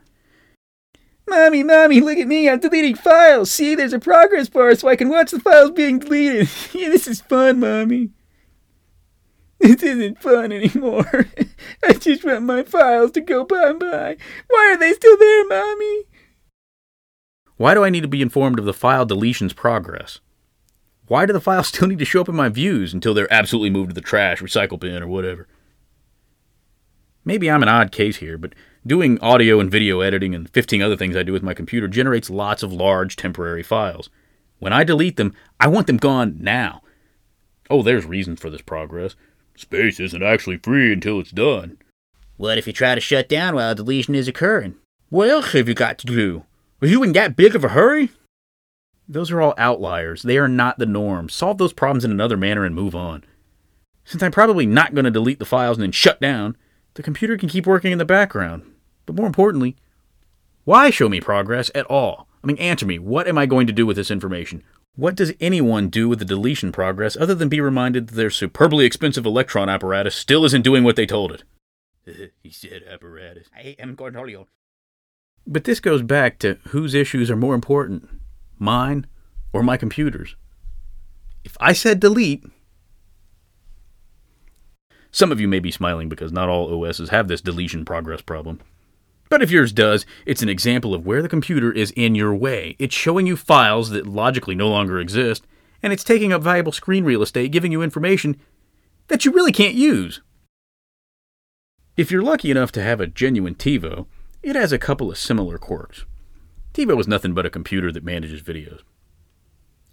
[1.26, 2.46] Mommy, mommy, look at me.
[2.46, 3.50] I'm deleting files.
[3.50, 6.50] See, there's a progress bar so I can watch the files being deleted.
[6.74, 8.10] yeah, this is fun, mommy.
[9.60, 11.26] This isn't fun anymore.
[11.88, 14.18] I just want my files to go bye bye.
[14.48, 16.04] Why are they still there, mommy?
[17.58, 20.20] Why do I need to be informed of the file deletion's progress?
[21.08, 23.70] Why do the files still need to show up in my views until they're absolutely
[23.70, 25.48] moved to the trash, recycle bin, or whatever?
[27.24, 28.54] Maybe I'm an odd case here, but
[28.86, 32.30] doing audio and video editing and 15 other things I do with my computer generates
[32.30, 34.08] lots of large temporary files.
[34.60, 36.82] When I delete them, I want them gone now.
[37.68, 39.16] Oh, there's reason for this progress.
[39.56, 41.78] Space isn't actually free until it's done.
[42.36, 44.76] What if you try to shut down while deletion is occurring?
[45.08, 46.44] What else have you got to do?
[46.80, 48.10] Are you in that big of a hurry?
[49.08, 50.22] Those are all outliers.
[50.22, 51.28] They are not the norm.
[51.28, 53.24] Solve those problems in another manner and move on.
[54.04, 56.56] Since I'm probably not going to delete the files and then shut down,
[56.94, 58.62] the computer can keep working in the background.
[59.06, 59.76] But more importantly,
[60.64, 62.28] why show me progress at all?
[62.44, 62.98] I mean, answer me.
[62.98, 64.62] What am I going to do with this information?
[64.94, 68.84] What does anyone do with the deletion progress other than be reminded that their superbly
[68.84, 71.42] expensive electron apparatus still isn't doing what they told it?
[72.42, 73.48] he said apparatus.
[73.56, 74.46] I am Cornholio.
[75.50, 78.06] But this goes back to whose issues are more important
[78.58, 79.06] mine,
[79.52, 80.36] or my computer's.
[81.42, 82.44] If I said delete,
[85.10, 88.60] some of you may be smiling because not all OSs have this deletion progress problem.
[89.30, 92.76] But if yours does, it's an example of where the computer is in your way.
[92.78, 95.46] It's showing you files that logically no longer exist,
[95.82, 98.36] and it's taking up valuable screen real estate, giving you information
[99.06, 100.20] that you really can't use.
[101.96, 104.06] If you're lucky enough to have a genuine TiVo,
[104.42, 106.04] it has a couple of similar quirks.
[106.74, 108.80] TiVo is nothing but a computer that manages videos.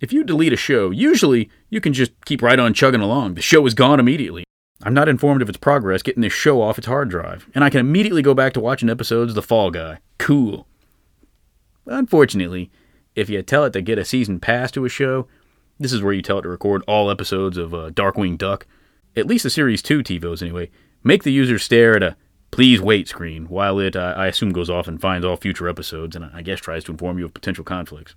[0.01, 3.35] If you delete a show, usually you can just keep right on chugging along.
[3.35, 4.43] The show is gone immediately.
[4.83, 7.69] I'm not informed of its progress getting this show off its hard drive, and I
[7.69, 9.99] can immediately go back to watching episodes of The Fall Guy.
[10.17, 10.67] Cool.
[11.85, 12.71] Unfortunately,
[13.15, 15.27] if you tell it to get a season pass to a show,
[15.79, 18.67] this is where you tell it to record all episodes of uh, Darkwing Duck,
[19.15, 20.69] at least the Series 2 TiVos anyway,
[21.03, 22.17] make the user stare at a
[22.55, 26.15] please wait screen while it, uh, I assume, goes off and finds all future episodes
[26.15, 28.15] and I guess tries to inform you of potential conflicts.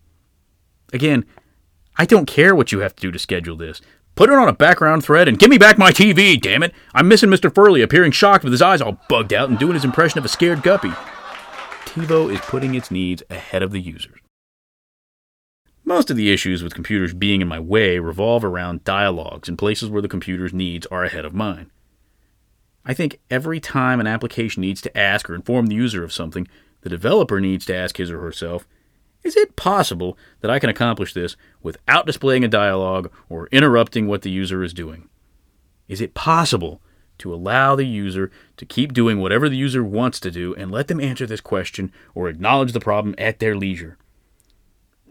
[0.92, 1.24] Again,
[1.96, 3.81] I don't care what you have to do to schedule this.
[4.14, 6.72] Put it on a background thread and give me back my TV, damn it!
[6.94, 7.53] I'm missing Mr.
[7.53, 10.29] Furley appearing shocked with his eyes all bugged out and doing his impression of a
[10.29, 10.90] scared guppy.
[11.87, 14.20] TiVo is putting its needs ahead of the users.
[15.85, 19.90] Most of the issues with computers being in my way revolve around dialogues in places
[19.90, 21.72] where the computer's needs are ahead of mine.
[22.88, 26.48] I think every time an application needs to ask or inform the user of something,
[26.81, 28.66] the developer needs to ask his or herself,
[29.22, 34.22] is it possible that I can accomplish this without displaying a dialogue or interrupting what
[34.22, 35.09] the user is doing?
[35.87, 36.81] Is it possible
[37.18, 40.88] to allow the user to keep doing whatever the user wants to do and let
[40.88, 43.98] them answer this question or acknowledge the problem at their leisure?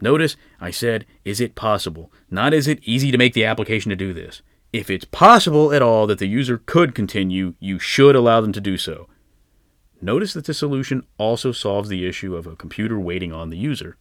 [0.00, 2.10] Notice I said, is it possible?
[2.30, 4.42] Not is it easy to make the application to do this.
[4.78, 8.60] If it's possible at all that the user could continue, you should allow them to
[8.60, 9.08] do so.
[10.00, 13.96] Notice that the solution also solves the issue of a computer waiting on the user.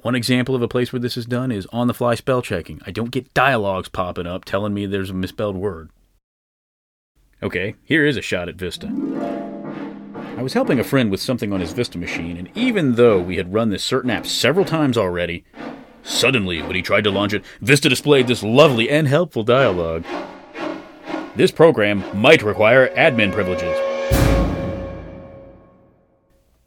[0.00, 2.80] One example of a place where this is done is on the fly spell checking.
[2.86, 5.90] I don't get dialogues popping up telling me there's a misspelled word.
[7.42, 8.86] Okay, here is a shot at Vista.
[10.38, 13.36] I was helping a friend with something on his Vista machine, and even though we
[13.36, 15.44] had run this certain app several times already,
[16.02, 20.04] suddenly, when he tried to launch it, Vista displayed this lovely and helpful dialogue.
[21.36, 23.76] This program might require admin privileges.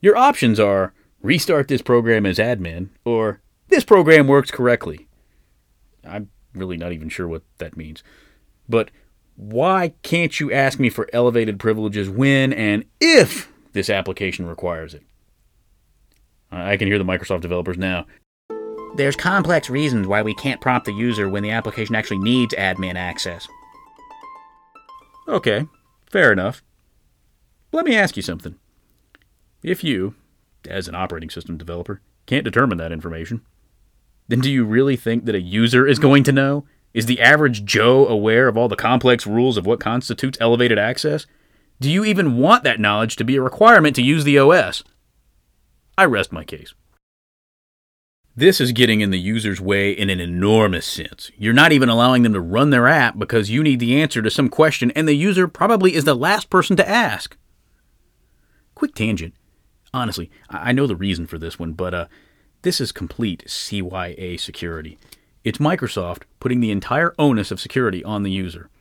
[0.02, 5.08] Your options are restart this program as admin, or this program works correctly.
[6.04, 8.04] I'm really not even sure what that means.
[8.68, 8.92] But
[9.36, 15.04] why can't you ask me for elevated privileges when and if this application requires it.
[16.52, 18.06] I can hear the Microsoft developers now.
[18.96, 22.96] There's complex reasons why we can't prompt the user when the application actually needs admin
[22.96, 23.48] access.
[25.28, 25.66] Okay,
[26.06, 26.62] fair enough.
[27.72, 28.56] Let me ask you something.
[29.64, 30.14] If you,
[30.70, 33.42] as an operating system developer, can't determine that information,
[34.28, 36.66] then do you really think that a user is going to know?
[36.94, 41.26] Is the average Joe aware of all the complex rules of what constitutes elevated access?
[41.80, 44.84] Do you even want that knowledge to be a requirement to use the OS?
[45.98, 46.76] I rest my case.
[48.36, 51.30] This is getting in the user's way in an enormous sense.
[51.38, 54.32] You're not even allowing them to run their app because you need the answer to
[54.32, 57.38] some question, and the user probably is the last person to ask.
[58.74, 59.36] Quick tangent.
[59.94, 62.08] Honestly, I know the reason for this one, but uh,
[62.64, 64.98] this is complete CYA security.
[65.44, 68.72] It's Microsoft putting the entire onus of security on the user.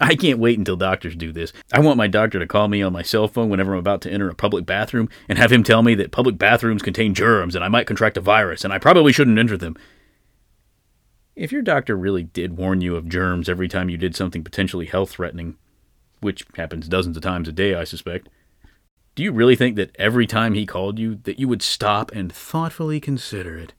[0.00, 1.52] I can't wait until doctors do this.
[1.72, 4.10] I want my doctor to call me on my cell phone whenever I'm about to
[4.10, 7.64] enter a public bathroom and have him tell me that public bathrooms contain germs and
[7.64, 9.76] I might contract a virus and I probably shouldn't enter them.
[11.34, 14.86] If your doctor really did warn you of germs every time you did something potentially
[14.86, 15.56] health threatening,
[16.20, 18.28] which happens dozens of times a day, I suspect,
[19.14, 22.30] do you really think that every time he called you that you would stop and
[22.30, 23.72] thoughtfully consider it?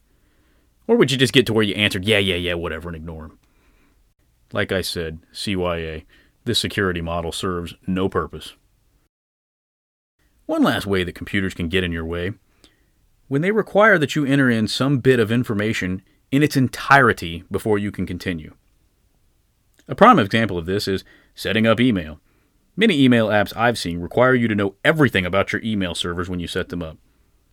[0.88, 3.26] Or would you just get to where you answered, yeah, yeah, yeah, whatever, and ignore
[3.26, 3.38] him?
[4.52, 6.04] Like I said, CYA,
[6.44, 8.54] this security model serves no purpose.
[10.46, 12.32] One last way that computers can get in your way
[13.28, 17.78] when they require that you enter in some bit of information in its entirety before
[17.78, 18.54] you can continue.
[19.86, 22.20] A prime example of this is setting up email.
[22.76, 26.40] Many email apps I've seen require you to know everything about your email servers when
[26.40, 26.96] you set them up.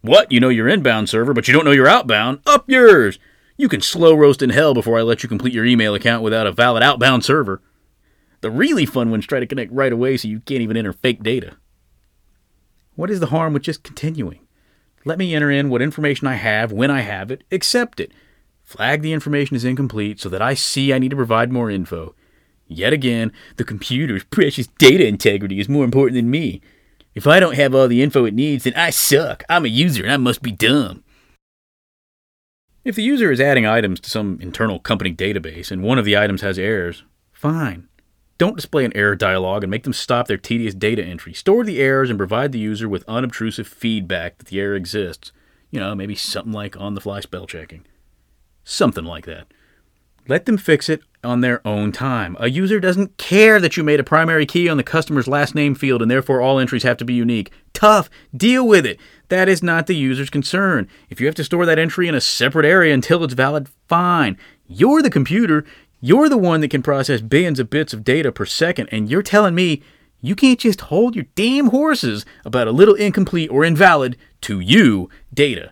[0.02, 0.32] What?
[0.32, 2.40] You know your inbound server, but you don't know your outbound?
[2.46, 3.18] Up yours!
[3.58, 6.48] You can slow roast in hell before I let you complete your email account without
[6.48, 7.62] a valid outbound server.
[8.42, 11.24] The really fun ones try to connect right away so you can't even enter fake
[11.24, 11.56] data.
[12.96, 14.40] What is the harm with just continuing?
[15.06, 18.12] Let me enter in what information I have when I have it, accept it,
[18.64, 22.14] flag the information as incomplete so that I see I need to provide more info.
[22.68, 26.62] Yet again, the computer's precious data integrity is more important than me.
[27.14, 29.46] If I don't have all the info it needs, then I suck.
[29.48, 31.05] I'm a user and I must be dumb.
[32.86, 36.16] If the user is adding items to some internal company database and one of the
[36.16, 37.02] items has errors,
[37.34, 37.88] fine.
[38.38, 41.34] Don't display an error dialog and make them stop their tedious data entry.
[41.34, 45.32] Store the errors and provide the user with unobtrusive feedback that the error exists.
[45.72, 47.88] You know, maybe something like on the fly spell checking.
[48.64, 49.48] Something like that.
[50.28, 52.36] Let them fix it on their own time.
[52.40, 55.76] A user doesn't care that you made a primary key on the customer's last name
[55.76, 57.52] field and therefore all entries have to be unique.
[57.74, 58.10] Tough.
[58.36, 59.00] Deal with it.
[59.30, 60.88] That is not the user's concern.
[61.10, 64.38] If you have to store that entry in a separate area until it's valid, fine.
[64.68, 65.64] You're the computer.
[66.02, 69.24] You're the one that can process billions of bits of data per second, and you're
[69.24, 69.82] telling me
[70.22, 75.10] you can't just hold your damn horses about a little incomplete or invalid to you
[75.34, 75.72] data.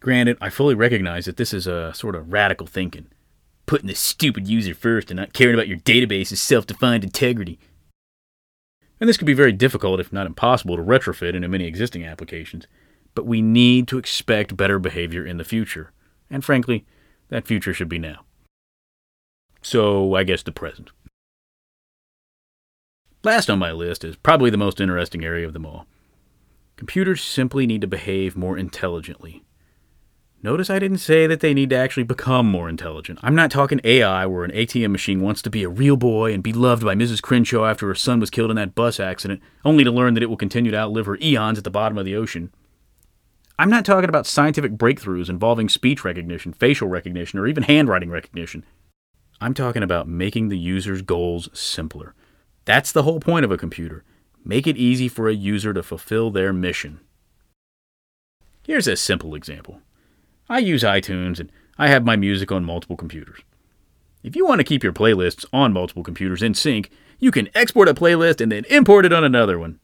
[0.00, 3.06] Granted, I fully recognize that this is a sort of radical thinking.
[3.66, 7.58] Putting the stupid user first and not caring about your database's self defined integrity.
[8.98, 12.66] And this could be very difficult, if not impossible, to retrofit into many existing applications.
[13.14, 15.92] But we need to expect better behavior in the future.
[16.30, 16.86] And frankly,
[17.28, 18.24] that future should be now.
[19.62, 20.90] So, I guess the present.
[23.22, 25.86] Last on my list is probably the most interesting area of them all.
[26.76, 29.44] Computers simply need to behave more intelligently.
[30.42, 33.18] Notice I didn't say that they need to actually become more intelligent.
[33.22, 36.42] I'm not talking AI where an ATM machine wants to be a real boy and
[36.42, 37.20] be loved by Mrs.
[37.20, 40.30] Crenshaw after her son was killed in that bus accident, only to learn that it
[40.30, 42.50] will continue to outlive her eons at the bottom of the ocean.
[43.58, 48.64] I'm not talking about scientific breakthroughs involving speech recognition, facial recognition, or even handwriting recognition.
[49.42, 52.14] I'm talking about making the user's goals simpler.
[52.64, 54.04] That's the whole point of a computer.
[54.42, 57.00] Make it easy for a user to fulfill their mission.
[58.62, 59.82] Here's a simple example.
[60.50, 63.40] I use iTunes and I have my music on multiple computers.
[64.24, 66.90] If you want to keep your playlists on multiple computers in sync,
[67.20, 69.78] you can export a playlist and then import it on another one.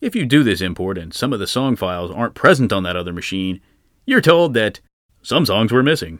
[0.00, 2.96] If you do this import and some of the song files aren't present on that
[2.96, 3.60] other machine,
[4.04, 4.80] you're told that
[5.22, 6.18] some songs were missing.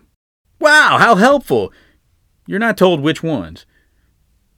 [0.61, 1.73] Wow, how helpful!
[2.47, 3.67] You're not told which ones.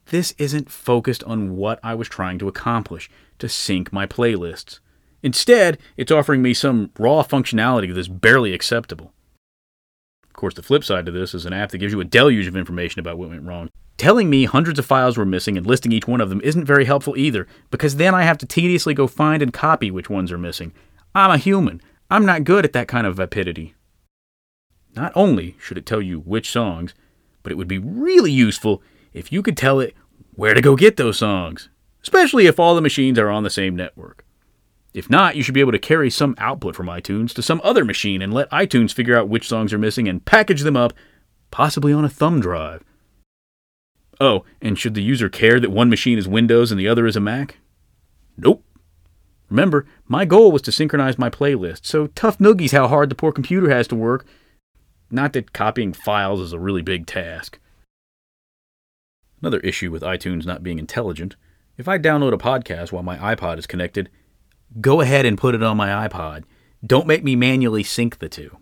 [0.06, 4.80] This isn't focused on what I was trying to accomplish to sync my playlists.
[5.24, 9.14] Instead, it's offering me some raw functionality that's barely acceptable.
[10.22, 12.46] Of course, the flip side to this is an app that gives you a deluge
[12.46, 13.70] of information about what went wrong.
[13.96, 16.84] Telling me hundreds of files were missing and listing each one of them isn't very
[16.84, 20.36] helpful either, because then I have to tediously go find and copy which ones are
[20.36, 20.74] missing.
[21.14, 21.80] I'm a human.
[22.10, 23.74] I'm not good at that kind of vapidity.
[24.94, 26.92] Not only should it tell you which songs,
[27.42, 28.82] but it would be really useful
[29.14, 29.94] if you could tell it
[30.34, 31.70] where to go get those songs,
[32.02, 34.23] especially if all the machines are on the same network.
[34.94, 37.84] If not, you should be able to carry some output from iTunes to some other
[37.84, 40.92] machine and let iTunes figure out which songs are missing and package them up,
[41.50, 42.84] possibly on a thumb drive.
[44.20, 47.16] Oh, and should the user care that one machine is Windows and the other is
[47.16, 47.58] a Mac?
[48.36, 48.64] Nope.
[49.50, 53.32] Remember, my goal was to synchronize my playlist, so tough noogies how hard the poor
[53.32, 54.24] computer has to work.
[55.10, 57.58] Not that copying files is a really big task.
[59.42, 61.34] Another issue with iTunes not being intelligent
[61.76, 64.08] if I download a podcast while my iPod is connected,
[64.80, 66.44] Go ahead and put it on my iPod.
[66.84, 68.58] Don't make me manually sync the two.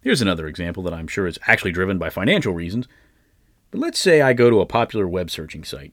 [0.00, 2.88] Here's another example that I'm sure is actually driven by financial reasons.
[3.70, 5.92] But let's say I go to a popular web searching site.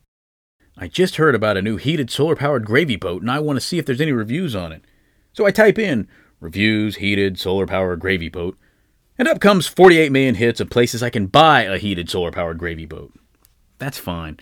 [0.77, 3.65] I just heard about a new heated solar powered gravy boat and I want to
[3.65, 4.85] see if there's any reviews on it.
[5.33, 6.07] So I type in
[6.39, 8.57] reviews, heated solar powered gravy boat,
[9.17, 12.59] and up comes 48 million hits of places I can buy a heated solar powered
[12.59, 13.13] gravy boat.
[13.77, 14.39] That's fine.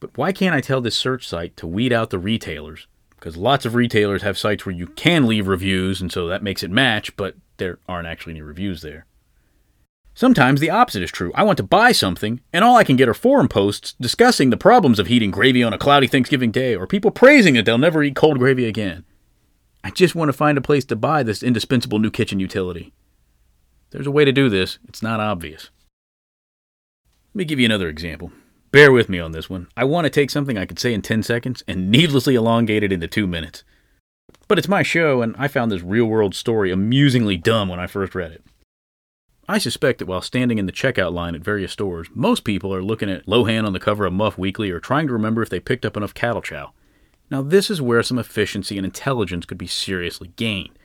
[0.00, 2.86] But why can't I tell this search site to weed out the retailers
[3.18, 6.62] because lots of retailers have sites where you can leave reviews, and so that makes
[6.62, 9.06] it match, but there aren't actually any reviews there.
[10.14, 11.32] Sometimes the opposite is true.
[11.34, 14.56] I want to buy something, and all I can get are forum posts discussing the
[14.56, 18.02] problems of heating gravy on a cloudy Thanksgiving day, or people praising that they'll never
[18.02, 19.04] eat cold gravy again.
[19.84, 22.92] I just want to find a place to buy this indispensable new kitchen utility.
[23.90, 25.70] There's a way to do this, it's not obvious.
[27.32, 28.32] Let me give you another example.
[28.70, 29.68] Bear with me on this one.
[29.76, 32.92] I want to take something I could say in 10 seconds and needlessly elongate it
[32.92, 33.64] into two minutes.
[34.46, 37.86] But it's my show, and I found this real world story amusingly dumb when I
[37.86, 38.44] first read it.
[39.48, 42.82] I suspect that while standing in the checkout line at various stores, most people are
[42.82, 45.60] looking at Lohan on the cover of Muff Weekly or trying to remember if they
[45.60, 46.72] picked up enough cattle chow.
[47.30, 50.77] Now, this is where some efficiency and intelligence could be seriously gained.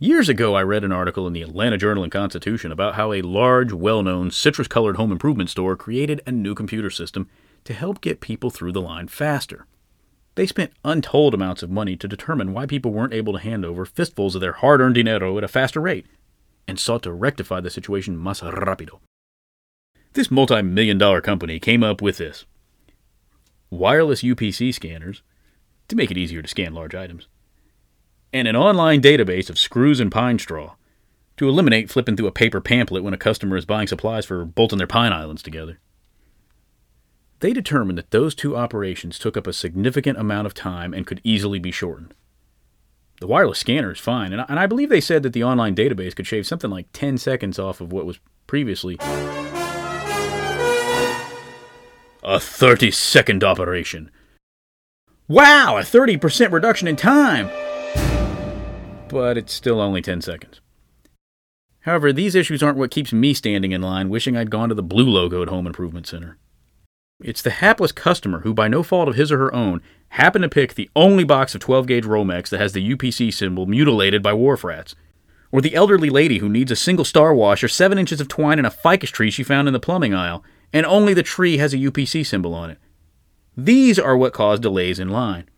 [0.00, 3.22] Years ago, I read an article in the Atlanta Journal and Constitution about how a
[3.22, 7.28] large, well known, citrus colored home improvement store created a new computer system
[7.62, 9.66] to help get people through the line faster.
[10.34, 13.84] They spent untold amounts of money to determine why people weren't able to hand over
[13.84, 16.06] fistfuls of their hard earned dinero at a faster rate,
[16.66, 18.98] and sought to rectify the situation más rápido.
[20.14, 22.46] This multi million dollar company came up with this
[23.70, 25.22] wireless UPC scanners
[25.86, 27.28] to make it easier to scan large items
[28.34, 30.74] and an online database of screws and pine straw
[31.36, 34.78] to eliminate flipping through a paper pamphlet when a customer is buying supplies for bolting
[34.78, 35.78] their pine islands together.
[37.38, 41.20] They determined that those two operations took up a significant amount of time and could
[41.22, 42.12] easily be shortened.
[43.20, 45.76] The wireless scanner is fine, and I, and I believe they said that the online
[45.76, 48.18] database could shave something like 10 seconds off of what was
[48.48, 48.98] previously
[52.24, 54.10] a 30 second operation.
[55.28, 57.48] Wow, a 30% reduction in time!
[59.14, 60.60] But it's still only 10 seconds.
[61.82, 64.82] However, these issues aren't what keeps me standing in line wishing I'd gone to the
[64.82, 66.36] blue logo at Home Improvement Center.
[67.22, 70.48] It's the hapless customer who, by no fault of his or her own, happened to
[70.48, 74.32] pick the only box of 12 gauge Romex that has the UPC symbol mutilated by
[74.32, 74.96] wharf rats.
[75.52, 78.66] Or the elderly lady who needs a single star washer, 7 inches of twine, and
[78.66, 80.42] a ficus tree she found in the plumbing aisle,
[80.72, 82.78] and only the tree has a UPC symbol on it.
[83.56, 85.48] These are what cause delays in line.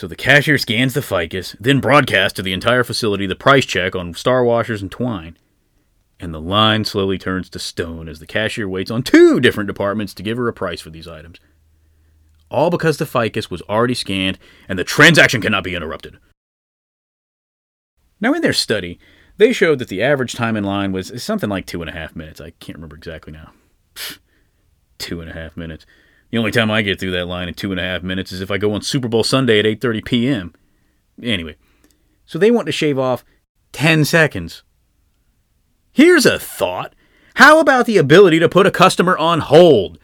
[0.00, 3.94] So the cashier scans the ficus, then broadcasts to the entire facility the price check
[3.94, 5.36] on star washers and twine.
[6.18, 10.14] And the line slowly turns to stone as the cashier waits on two different departments
[10.14, 11.38] to give her a price for these items.
[12.50, 14.38] All because the ficus was already scanned
[14.70, 16.16] and the transaction cannot be interrupted.
[18.22, 18.98] Now, in their study,
[19.36, 22.16] they showed that the average time in line was something like two and a half
[22.16, 22.40] minutes.
[22.40, 23.52] I can't remember exactly now.
[24.96, 25.84] two and a half minutes.
[26.30, 28.40] The only time I get through that line in two and a half minutes is
[28.40, 30.54] if I go on Super Bowl Sunday at 8:30 p.m.
[31.22, 31.56] Anyway,
[32.24, 33.24] so they want to shave off
[33.72, 34.62] 10 seconds.
[35.92, 36.94] Here's a thought.
[37.34, 39.98] How about the ability to put a customer on hold?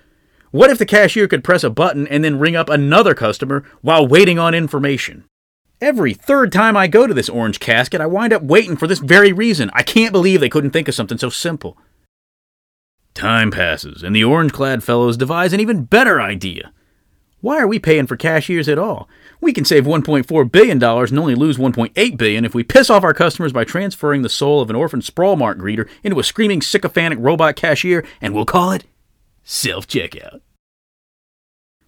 [0.50, 4.06] What if the cashier could press a button and then ring up another customer while
[4.06, 5.24] waiting on information?
[5.80, 8.98] Every third time I go to this orange casket, I wind up waiting for this
[8.98, 9.70] very reason.
[9.74, 11.76] I can't believe they couldn't think of something so simple.
[13.16, 16.70] Time passes, and the orange clad fellows devise an even better idea.
[17.40, 19.08] Why are we paying for cashiers at all?
[19.40, 23.14] We can save $1.4 billion and only lose 1.8 billion if we piss off our
[23.14, 27.56] customers by transferring the soul of an orphan Sprawl-Mart greeter into a screaming sycophantic robot
[27.56, 28.84] cashier, and we'll call it
[29.42, 30.42] self checkout.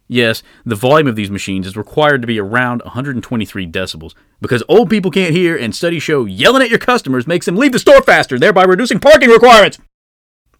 [0.06, 4.88] Yes, the volume of these machines is required to be around 123 decibels because old
[4.88, 8.00] people can't hear, and studies show yelling at your customers makes them leave the store
[8.00, 9.78] faster, thereby reducing parking requirements.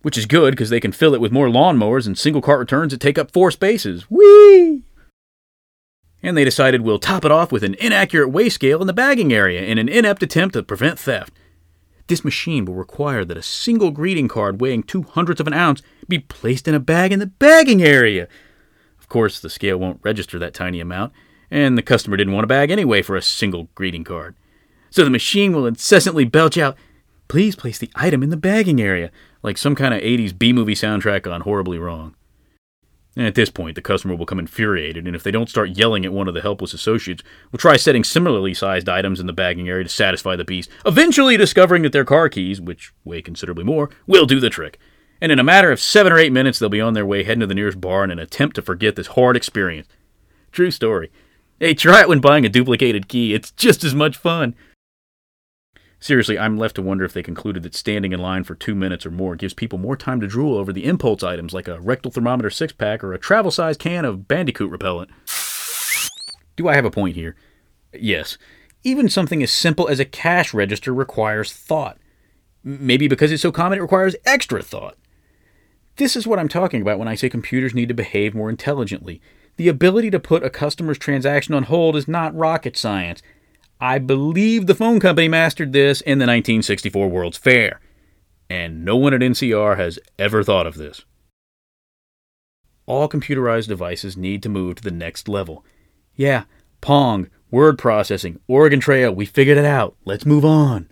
[0.03, 2.93] Which is good because they can fill it with more lawnmowers and single cart returns
[2.93, 4.11] that take up four spaces.
[4.11, 4.83] Whee!
[6.23, 9.33] And they decided we'll top it off with an inaccurate weigh scale in the bagging
[9.33, 11.33] area in an inept attempt to prevent theft.
[12.07, 15.83] This machine will require that a single greeting card weighing two hundredths of an ounce
[16.09, 18.29] be placed in a bag in the bagging area
[19.09, 21.15] of course, the scale won't register that tiny amount,
[21.51, 24.37] and the customer didn't want a bag anyway for a single greeting card.
[24.91, 26.77] So the machine will incessantly belch out,
[27.29, 29.11] Please place the item in the bagging area,
[29.43, 32.15] like some kind of 80s B movie soundtrack on Horribly Wrong.
[33.17, 36.05] And at this point, the customer will become infuriated, and if they don't start yelling
[36.05, 39.69] at one of the helpless associates, will try setting similarly sized items in the bagging
[39.69, 43.91] area to satisfy the beast, eventually discovering that their car keys, which weigh considerably more,
[44.07, 44.79] will do the trick
[45.21, 47.41] and in a matter of seven or eight minutes, they'll be on their way heading
[47.41, 49.89] to the nearest bar in an attempt to forget this horrid experience.
[50.53, 51.11] True story.
[51.59, 53.35] Hey, try it when buying a duplicated key.
[53.35, 54.55] It's just as much fun.
[56.01, 59.05] Seriously, I'm left to wonder if they concluded that standing in line for two minutes
[59.05, 62.13] or more gives people more time to drool over the impulse items like a rectal
[62.13, 65.11] thermometer six pack or a travel sized can of bandicoot repellent.
[66.57, 67.35] Do I have a point here?
[67.93, 68.39] Yes.
[68.85, 71.99] Even something as simple as a cash register requires thought.
[72.63, 74.97] Maybe because it's so common, it requires extra thought.
[75.97, 79.21] This is what I'm talking about when I say computers need to behave more intelligently.
[79.57, 83.21] The ability to put a customer's transaction on hold is not rocket science.
[83.81, 87.81] I believe the phone company mastered this in the 1964 World's Fair,
[88.51, 91.05] and no one at NCR has ever thought of this.
[92.87, 95.65] All computerized devices need to move to the next level.
[96.17, 96.45] Yeah,
[96.81, 99.95] Pong, word processing, Oregon Trail, we figured it out.
[100.05, 100.91] Let's move on.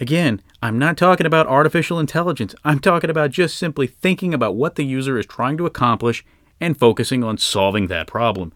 [0.00, 2.54] Again, I'm not talking about artificial intelligence.
[2.64, 6.24] I'm talking about just simply thinking about what the user is trying to accomplish
[6.60, 8.52] and focusing on solving that problem.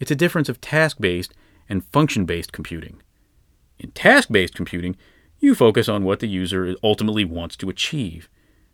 [0.00, 1.32] It's a difference of task based
[1.68, 3.02] and function based computing.
[3.78, 4.96] In task based computing,
[5.38, 8.28] you focus on what the user ultimately wants to achieve.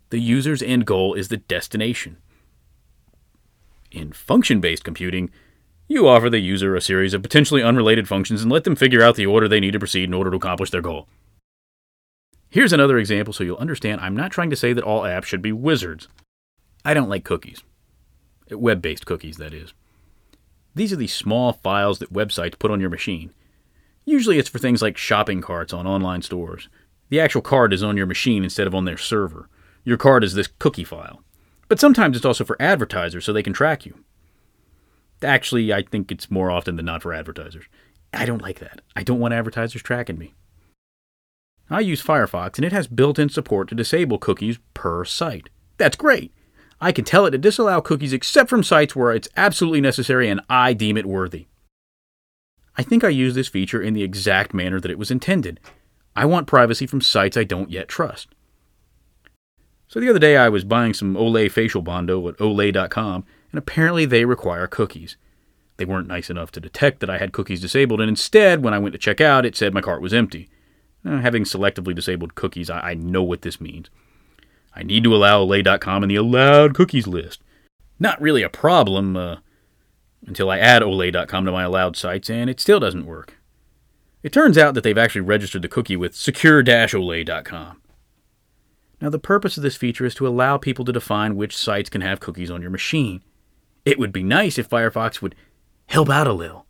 [0.09, 2.17] The user's end goal is the destination.
[3.91, 5.29] In function based computing,
[5.87, 9.15] you offer the user a series of potentially unrelated functions and let them figure out
[9.15, 11.07] the order they need to proceed in order to accomplish their goal.
[12.49, 15.41] Here's another example so you'll understand I'm not trying to say that all apps should
[15.41, 16.07] be wizards.
[16.85, 17.63] I don't like cookies.
[18.49, 19.73] Web based cookies, that is.
[20.75, 23.31] These are the small files that websites put on your machine.
[24.05, 26.67] Usually it's for things like shopping carts on online stores.
[27.09, 29.49] The actual card is on your machine instead of on their server.
[29.83, 31.23] Your card is this cookie file.
[31.67, 34.03] But sometimes it's also for advertisers so they can track you.
[35.21, 37.65] Actually, I think it's more often than not for advertisers.
[38.13, 38.81] I don't like that.
[38.95, 40.33] I don't want advertisers tracking me.
[41.69, 45.49] I use Firefox and it has built in support to disable cookies per site.
[45.77, 46.33] That's great.
[46.83, 50.41] I can tell it to disallow cookies except from sites where it's absolutely necessary and
[50.49, 51.47] I deem it worthy.
[52.77, 55.61] I think I use this feature in the exact manner that it was intended.
[56.13, 58.35] I want privacy from sites I don't yet trust.
[59.87, 64.05] So the other day I was buying some Olay facial bondo at Olay.com, and apparently
[64.05, 65.15] they require cookies.
[65.77, 68.79] They weren't nice enough to detect that I had cookies disabled, and instead, when I
[68.79, 70.49] went to check out, it said my cart was empty.
[71.05, 73.89] Uh, having selectively disabled cookies, I, I know what this means.
[74.75, 77.41] I need to allow Olay.com in the allowed cookies list.
[77.99, 79.37] Not really a problem uh,
[80.25, 83.37] until I add Olay.com to my allowed sites, and it still doesn't work.
[84.23, 87.81] It turns out that they've actually registered the cookie with secure-olay.com.
[89.01, 92.01] Now, the purpose of this feature is to allow people to define which sites can
[92.01, 93.21] have cookies on your machine.
[93.83, 95.35] It would be nice if Firefox would
[95.87, 96.65] help out a little.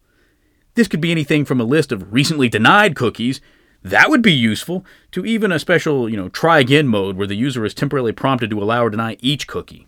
[0.74, 3.40] This could be anything from a list of recently denied cookies,
[3.84, 7.36] that would be useful, to even a special, you know, try again mode where the
[7.36, 9.88] user is temporarily prompted to allow or deny each cookie.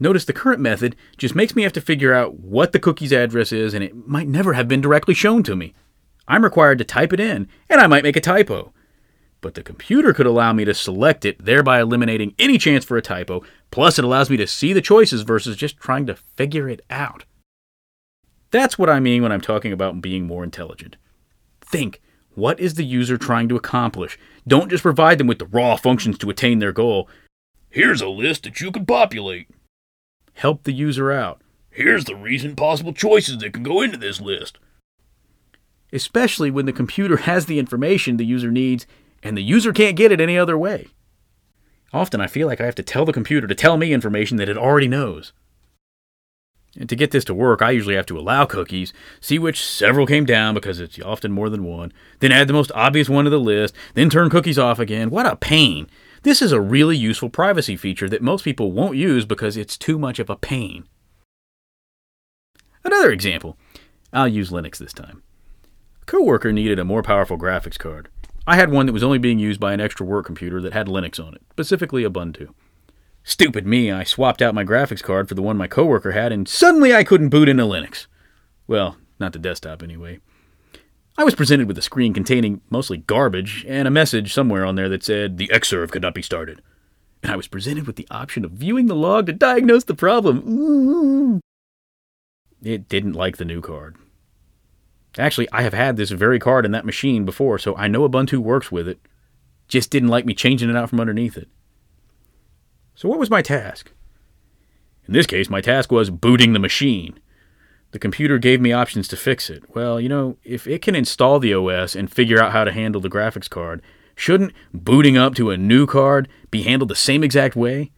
[0.00, 3.52] Notice the current method just makes me have to figure out what the cookie's address
[3.52, 5.74] is, and it might never have been directly shown to me.
[6.26, 8.72] I'm required to type it in, and I might make a typo.
[9.40, 13.02] But the computer could allow me to select it, thereby eliminating any chance for a
[13.02, 16.84] typo, plus it allows me to see the choices versus just trying to figure it
[16.90, 17.24] out.
[18.50, 20.96] That's what I mean when I'm talking about being more intelligent.
[21.60, 22.00] Think
[22.34, 24.18] what is the user trying to accomplish?
[24.46, 27.08] Don't just provide them with the raw functions to attain their goal.
[27.68, 29.48] Here's a list that you can populate.
[30.34, 31.42] Help the user out.
[31.70, 34.58] Here's the recent possible choices that can go into this list.
[35.92, 38.86] Especially when the computer has the information the user needs
[39.22, 40.88] and the user can't get it any other way.
[41.92, 44.48] Often I feel like I have to tell the computer to tell me information that
[44.48, 45.32] it already knows.
[46.78, 50.06] And to get this to work, I usually have to allow cookies, see which several
[50.06, 53.30] came down because it's often more than one, then add the most obvious one to
[53.30, 55.10] the list, then turn cookies off again.
[55.10, 55.88] What a pain!
[56.22, 59.98] This is a really useful privacy feature that most people won't use because it's too
[59.98, 60.84] much of a pain.
[62.84, 63.56] Another example.
[64.12, 65.22] I'll use Linux this time.
[66.02, 68.08] A coworker needed a more powerful graphics card.
[68.46, 70.88] I had one that was only being used by an extra work computer that had
[70.88, 72.52] Linux on it, specifically Ubuntu.
[73.30, 76.48] Stupid me, I swapped out my graphics card for the one my coworker had, and
[76.48, 78.08] suddenly I couldn't boot into Linux.
[78.66, 80.18] Well, not the desktop anyway.
[81.16, 84.88] I was presented with a screen containing mostly garbage and a message somewhere on there
[84.88, 86.60] that said the X server could not be started.
[87.22, 90.42] And I was presented with the option of viewing the log to diagnose the problem.
[90.48, 91.40] Ooh.
[92.64, 93.94] It didn't like the new card.
[95.16, 98.38] Actually, I have had this very card in that machine before, so I know Ubuntu
[98.38, 98.98] works with it.
[99.68, 101.48] Just didn't like me changing it out from underneath it.
[103.00, 103.92] So, what was my task?
[105.06, 107.18] In this case, my task was booting the machine.
[107.92, 109.62] The computer gave me options to fix it.
[109.74, 113.00] Well, you know, if it can install the OS and figure out how to handle
[113.00, 113.80] the graphics card,
[114.16, 117.90] shouldn't booting up to a new card be handled the same exact way?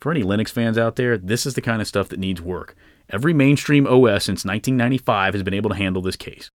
[0.00, 2.76] For any Linux fans out there, this is the kind of stuff that needs work.
[3.08, 6.50] Every mainstream OS since 1995 has been able to handle this case.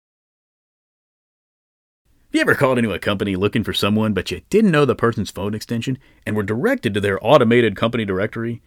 [2.35, 4.97] Have you ever called into a company looking for someone, but you didn't know the
[4.97, 8.61] person's phone extension and were directed to their automated company directory?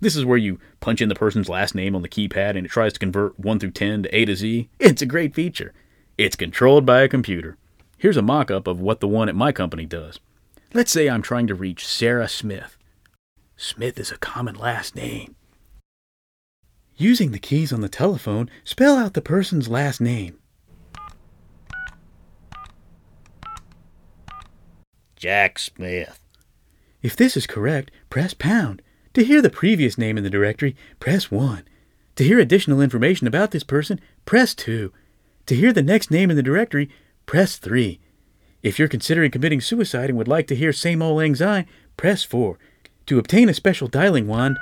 [0.00, 2.70] This is where you punch in the person's last name on the keypad and it
[2.70, 4.68] tries to convert 1 through 10 to A to Z.
[4.80, 5.72] It's a great feature.
[6.18, 7.56] It's controlled by a computer.
[7.96, 10.18] Here's a mock up of what the one at my company does.
[10.74, 12.76] Let's say I'm trying to reach Sarah Smith.
[13.56, 15.36] Smith is a common last name.
[16.96, 20.40] Using the keys on the telephone, spell out the person's last name.
[25.22, 26.18] Jack Smith.
[27.00, 28.82] If this is correct, press pound.
[29.14, 31.62] To hear the previous name in the directory, press 1.
[32.16, 34.92] To hear additional information about this person, press 2.
[35.46, 36.90] To hear the next name in the directory,
[37.24, 38.00] press 3.
[38.64, 42.58] If you're considering committing suicide and would like to hear same old anxiety, press 4.
[43.06, 44.58] To obtain a special dialing wand,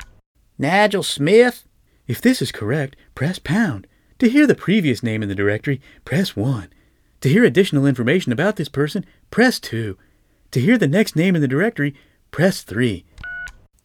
[0.58, 1.64] Nigel Smith?
[2.06, 3.86] if this is correct, press pound.
[4.18, 6.68] To hear the previous name in the directory, press 1.
[7.22, 9.96] To hear additional information about this person, press 2.
[10.52, 11.94] To hear the next name in the directory,
[12.30, 13.04] press 3.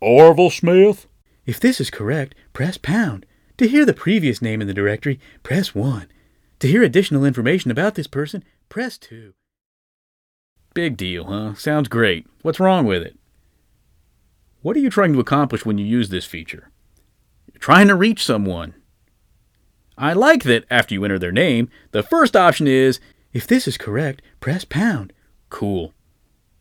[0.02, 1.08] Orville Smith?
[1.46, 3.26] If this is correct, press pound.
[3.58, 6.08] To hear the previous name in the directory, press 1.
[6.60, 9.34] To hear additional information about this person, press 2.
[10.74, 11.54] Big deal, huh?
[11.54, 12.28] Sounds great.
[12.42, 13.18] What's wrong with it?
[14.62, 16.72] What are you trying to accomplish when you use this feature?
[17.54, 18.74] You're trying to reach someone.
[19.98, 23.00] I like that after you enter their name, the first option is
[23.32, 25.14] If this is correct, press pound.
[25.50, 25.94] cool.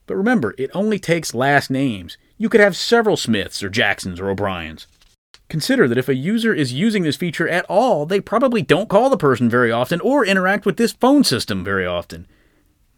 [0.07, 2.19] But remember, it only takes last names.
[2.37, 4.87] You could have several Smiths or Jacksons or O'Briens.
[5.49, 9.11] Consider that if a user is using this feature at all, they probably don't call
[9.11, 12.27] the person very often or interact with this phone system very often.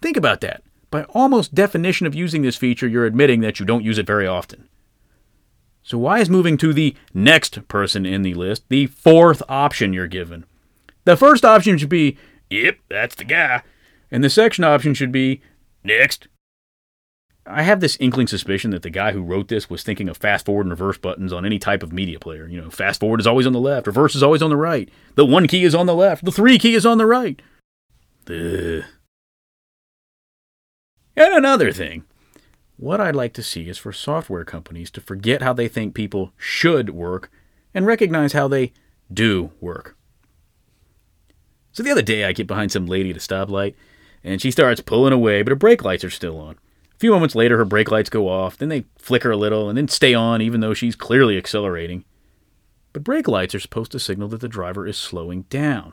[0.00, 0.62] Think about that.
[0.90, 4.26] By almost definition of using this feature, you're admitting that you don't use it very
[4.26, 4.68] often.
[5.82, 10.06] So, why is moving to the next person in the list the fourth option you're
[10.06, 10.44] given?
[11.04, 12.16] The first option should be,
[12.50, 13.62] yep, that's the guy.
[14.10, 15.42] And the second option should be,
[15.84, 16.28] next.
[17.48, 20.46] I have this inkling suspicion that the guy who wrote this was thinking of fast
[20.46, 22.48] forward and reverse buttons on any type of media player.
[22.48, 24.88] You know, fast forward is always on the left, reverse is always on the right.
[25.14, 27.40] The one key is on the left, the three key is on the right.
[28.28, 28.84] Ugh.
[31.18, 32.04] And another thing,
[32.76, 36.32] what I'd like to see is for software companies to forget how they think people
[36.36, 37.30] should work
[37.72, 38.72] and recognize how they
[39.12, 39.96] do work.
[41.72, 43.74] So the other day, I get behind some lady at a stoplight,
[44.24, 46.56] and she starts pulling away, but her brake lights are still on.
[46.96, 49.76] A few moments later, her brake lights go off, then they flicker a little, and
[49.76, 52.06] then stay on, even though she's clearly accelerating.
[52.94, 55.92] But brake lights are supposed to signal that the driver is slowing down.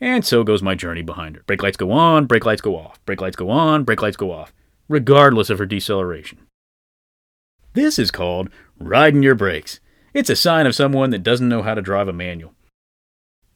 [0.00, 1.42] And so goes my journey behind her.
[1.46, 3.04] Brake lights go on, brake lights go off.
[3.04, 4.54] Brake lights go on, brake lights go off,
[4.88, 6.38] regardless of her deceleration.
[7.74, 9.78] This is called riding your brakes.
[10.14, 12.54] It's a sign of someone that doesn't know how to drive a manual.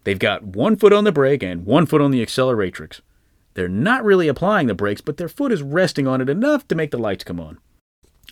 [0.04, 3.00] They've got one foot on the brake and one foot on the acceleratrix.
[3.56, 6.74] They're not really applying the brakes, but their foot is resting on it enough to
[6.74, 7.56] make the lights come on.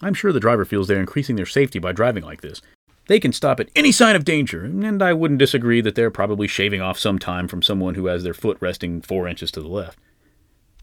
[0.02, 2.60] I'm sure the driver feels they're increasing their safety by driving like this.
[3.08, 6.46] They can stop at any sign of danger, and I wouldn't disagree that they're probably
[6.46, 9.68] shaving off some time from someone who has their foot resting four inches to the
[9.68, 9.98] left.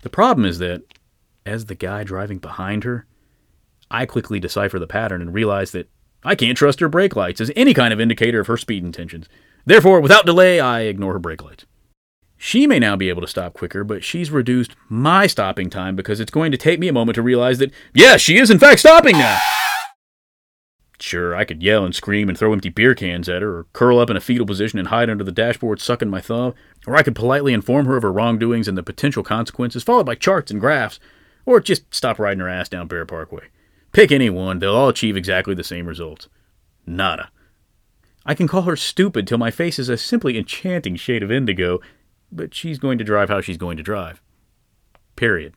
[0.02, 0.82] The problem is that,
[1.46, 3.06] as the guy driving behind her,
[3.92, 5.88] I quickly decipher the pattern and realize that
[6.24, 9.30] I can't trust her brake lights as any kind of indicator of her speed intentions.
[9.68, 11.68] Therefore, without delay, I ignore her brake lights.
[12.44, 16.20] She may now be able to stop quicker, but she's reduced my stopping time because
[16.20, 18.80] it's going to take me a moment to realize that, yes, she is in fact
[18.80, 19.40] stopping now.
[21.00, 24.00] Sure, I could yell and scream and throw empty beer cans at her, or curl
[24.00, 26.56] up in a fetal position and hide under the dashboard sucking my thumb,
[26.88, 30.16] or I could politely inform her of her wrongdoings and the potential consequences, followed by
[30.16, 31.00] charts and graphs,
[31.46, 33.50] or just stop riding her ass down Bear Parkway.
[33.92, 36.28] Pick any one, they'll all achieve exactly the same results.
[36.88, 37.30] Nada.
[38.26, 41.80] I can call her stupid till my face is a simply enchanting shade of indigo,
[42.32, 44.22] but she's going to drive how she's going to drive.
[45.16, 45.54] Period.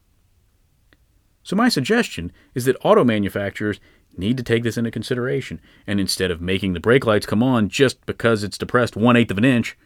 [1.43, 3.79] So, my suggestion is that auto manufacturers
[4.17, 7.69] need to take this into consideration, and instead of making the brake lights come on
[7.69, 9.77] just because it's depressed one eighth of an inch,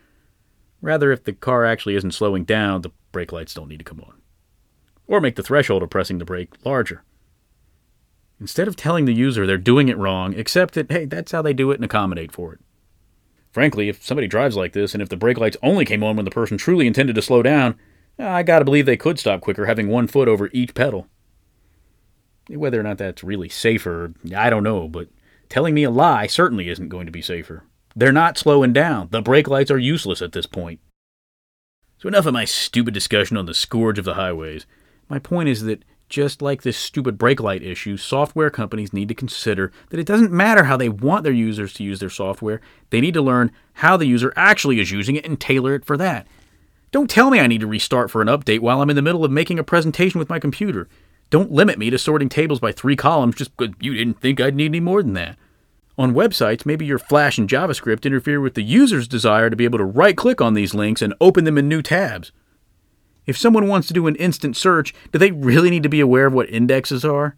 [0.80, 4.00] rather, if the car actually isn't slowing down, the brake lights don't need to come
[4.00, 4.20] on.
[5.06, 7.02] Or make the threshold of pressing the brake larger.
[8.40, 11.52] Instead of telling the user they're doing it wrong, accept that, hey, that's how they
[11.52, 12.60] do it and accommodate for it.
[13.50, 16.24] Frankly, if somebody drives like this and if the brake lights only came on when
[16.24, 17.76] the person truly intended to slow down,
[18.18, 21.08] I gotta believe they could stop quicker having one foot over each pedal.
[22.48, 25.08] Whether or not that's really safer, I don't know, but
[25.48, 27.64] telling me a lie certainly isn't going to be safer.
[27.94, 29.08] They're not slowing down.
[29.10, 30.80] The brake lights are useless at this point.
[31.98, 34.66] So, enough of my stupid discussion on the scourge of the highways.
[35.08, 39.14] My point is that just like this stupid brake light issue, software companies need to
[39.14, 43.00] consider that it doesn't matter how they want their users to use their software, they
[43.00, 46.26] need to learn how the user actually is using it and tailor it for that.
[46.90, 49.24] Don't tell me I need to restart for an update while I'm in the middle
[49.24, 50.88] of making a presentation with my computer.
[51.30, 54.54] Don't limit me to sorting tables by three columns just because you didn't think I'd
[54.54, 55.36] need any more than that.
[55.98, 59.78] On websites, maybe your Flash and JavaScript interfere with the user's desire to be able
[59.78, 62.32] to right click on these links and open them in new tabs.
[63.28, 66.24] If someone wants to do an instant search, do they really need to be aware
[66.24, 67.36] of what indexes are?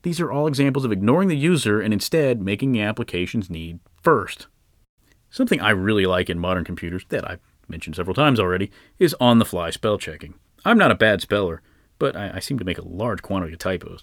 [0.00, 4.46] These are all examples of ignoring the user and instead making the application's need first.
[5.28, 9.38] Something I really like in modern computers, that I've mentioned several times already, is on
[9.38, 10.32] the fly spell checking.
[10.64, 11.60] I'm not a bad speller,
[11.98, 14.02] but I, I seem to make a large quantity of typos.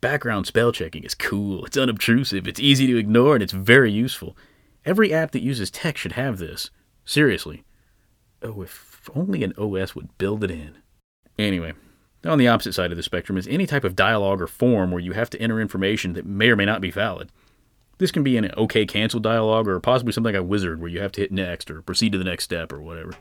[0.00, 4.34] Background spell checking is cool, it's unobtrusive, it's easy to ignore, and it's very useful.
[4.86, 6.70] Every app that uses text should have this.
[7.04, 7.64] Seriously.
[8.40, 10.78] Oh, if only an OS would build it in.
[11.38, 11.72] Anyway,
[12.24, 15.00] on the opposite side of the spectrum is any type of dialogue or form where
[15.00, 17.30] you have to enter information that may or may not be valid.
[17.98, 21.00] This can be an OK cancel dialogue or possibly something like a wizard where you
[21.00, 23.12] have to hit next or proceed to the next step or whatever.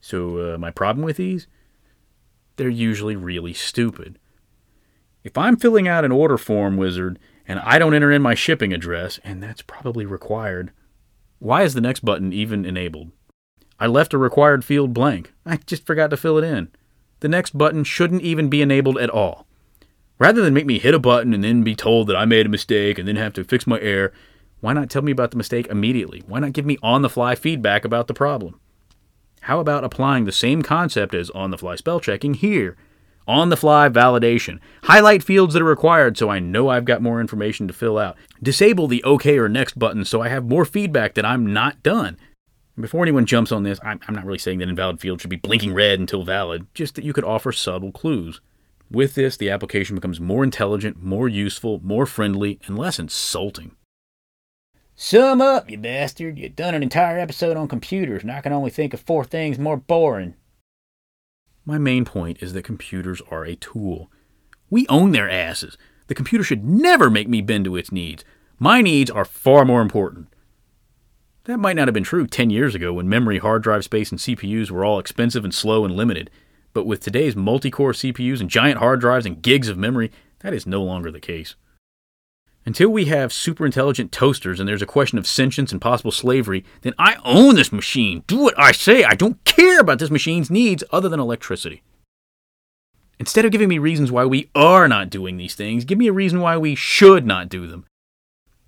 [0.00, 1.46] So, uh, my problem with these?
[2.56, 4.18] They're usually really stupid.
[5.24, 8.72] If I'm filling out an order form wizard and I don't enter in my shipping
[8.72, 10.72] address, and that's probably required,
[11.38, 13.10] why is the next button even enabled?
[13.82, 15.32] I left a required field blank.
[15.44, 16.68] I just forgot to fill it in.
[17.18, 19.44] The next button shouldn't even be enabled at all.
[20.20, 22.48] Rather than make me hit a button and then be told that I made a
[22.48, 24.12] mistake and then have to fix my error,
[24.60, 26.22] why not tell me about the mistake immediately?
[26.28, 28.60] Why not give me on the fly feedback about the problem?
[29.40, 32.76] How about applying the same concept as on the fly spell checking here?
[33.26, 34.60] On the fly validation.
[34.84, 38.16] Highlight fields that are required so I know I've got more information to fill out.
[38.40, 42.16] Disable the OK or next button so I have more feedback that I'm not done.
[42.80, 45.36] Before anyone jumps on this, I'm, I'm not really saying that invalid fields should be
[45.36, 48.40] blinking red until valid, just that you could offer subtle clues.
[48.90, 53.76] With this, the application becomes more intelligent, more useful, more friendly, and less insulting.
[54.94, 56.38] Sum up, you bastard.
[56.38, 59.58] You've done an entire episode on computers, and I can only think of four things
[59.58, 60.34] more boring.
[61.64, 64.10] My main point is that computers are a tool.
[64.70, 65.76] We own their asses.
[66.06, 68.24] The computer should never make me bend to its needs.
[68.58, 70.28] My needs are far more important.
[71.44, 74.20] That might not have been true 10 years ago when memory, hard drive space, and
[74.20, 76.30] CPUs were all expensive and slow and limited.
[76.72, 80.54] But with today's multi core CPUs and giant hard drives and gigs of memory, that
[80.54, 81.56] is no longer the case.
[82.64, 86.64] Until we have super intelligent toasters and there's a question of sentience and possible slavery,
[86.82, 88.22] then I own this machine.
[88.28, 89.02] Do what I say.
[89.02, 91.82] I don't care about this machine's needs other than electricity.
[93.18, 96.12] Instead of giving me reasons why we are not doing these things, give me a
[96.12, 97.84] reason why we should not do them.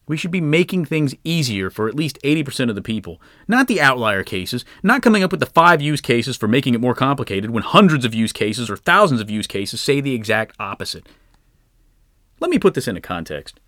[0.07, 3.81] We should be making things easier for at least 80% of the people, not the
[3.81, 7.51] outlier cases, not coming up with the five use cases for making it more complicated
[7.51, 11.09] when hundreds of use cases or thousands of use cases say the exact opposite.
[12.39, 13.61] Let me put this into context.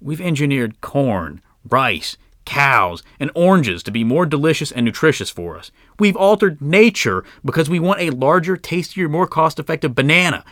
[0.00, 5.72] We've engineered corn, rice, cows, and oranges to be more delicious and nutritious for us.
[5.98, 10.44] We've altered nature because we want a larger, tastier, more cost effective banana.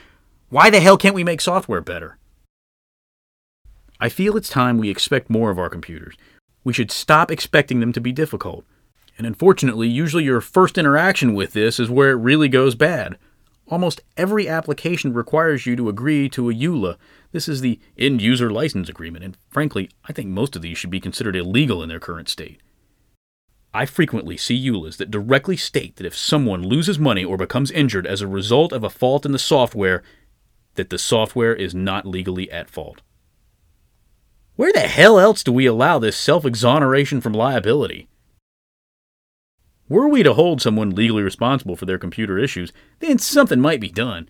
[0.49, 2.19] Why the hell can't we make software better?
[4.01, 6.17] I feel it's time we expect more of our computers.
[6.65, 8.65] We should stop expecting them to be difficult.
[9.17, 13.17] And unfortunately, usually your first interaction with this is where it really goes bad.
[13.69, 16.97] Almost every application requires you to agree to a EULA.
[17.33, 20.91] This is the End User License Agreement, and frankly, I think most of these should
[20.91, 22.61] be considered illegal in their current state.
[23.73, 28.07] I frequently see EULAs that directly state that if someone loses money or becomes injured
[28.07, 30.03] as a result of a fault in the software,
[30.75, 33.01] that the software is not legally at fault.
[34.57, 38.09] Where the hell else do we allow this self exoneration from liability?
[39.89, 43.91] Were we to hold someone legally responsible for their computer issues, then something might be
[43.91, 44.29] done.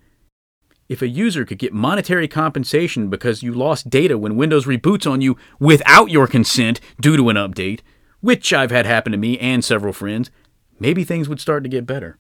[0.89, 5.21] If a user could get monetary compensation because you lost data when Windows reboots on
[5.21, 7.81] you without your consent due to an update,
[8.21, 10.31] which I've had happen to me and several friends,
[10.81, 12.19] maybe things would start to get better.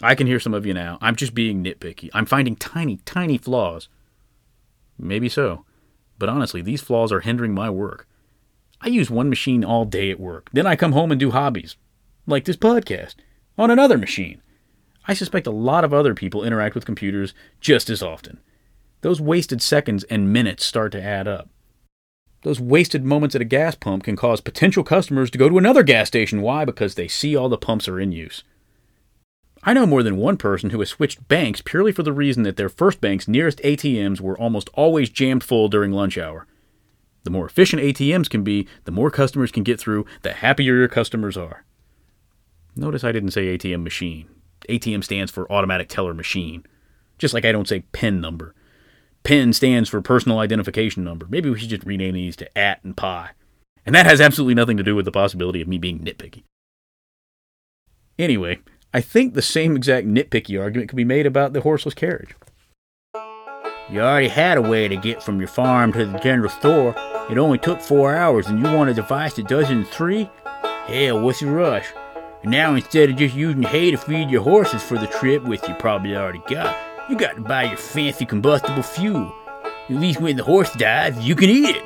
[0.00, 0.98] I can hear some of you now.
[1.00, 2.10] I'm just being nitpicky.
[2.12, 3.88] I'm finding tiny, tiny flaws.
[4.98, 5.64] Maybe so.
[6.22, 8.06] But honestly, these flaws are hindering my work.
[8.80, 10.50] I use one machine all day at work.
[10.52, 11.74] Then I come home and do hobbies,
[12.28, 13.16] like this podcast,
[13.58, 14.40] on another machine.
[15.08, 18.38] I suspect a lot of other people interact with computers just as often.
[19.00, 21.48] Those wasted seconds and minutes start to add up.
[22.42, 25.82] Those wasted moments at a gas pump can cause potential customers to go to another
[25.82, 26.40] gas station.
[26.40, 26.64] Why?
[26.64, 28.44] Because they see all the pumps are in use.
[29.64, 32.56] I know more than one person who has switched banks purely for the reason that
[32.56, 36.46] their first bank's nearest ATMs were almost always jammed full during lunch hour.
[37.22, 40.88] The more efficient ATMs can be, the more customers can get through, the happier your
[40.88, 41.64] customers are.
[42.74, 44.28] Notice I didn't say ATM machine.
[44.68, 46.66] ATM stands for automatic teller machine.
[47.18, 48.54] Just like I don't say PIN number.
[49.22, 51.26] PIN stands for personal identification number.
[51.30, 53.30] Maybe we should just rename these to AT and PI.
[53.86, 56.42] And that has absolutely nothing to do with the possibility of me being nitpicky.
[58.18, 58.58] Anyway,
[58.94, 62.34] I think the same exact nitpicky argument could be made about the horseless carriage.
[63.90, 66.94] You already had a way to get from your farm to the general store.
[67.30, 70.28] It only took four hours, and you want a device that does it in three?
[70.84, 71.86] Hell, what's the rush?
[72.42, 75.66] And now instead of just using hay to feed your horses for the trip, which
[75.66, 76.76] you probably already got,
[77.08, 79.32] you got to buy your fancy combustible fuel.
[79.64, 81.82] At least when the horse dies, you can eat it.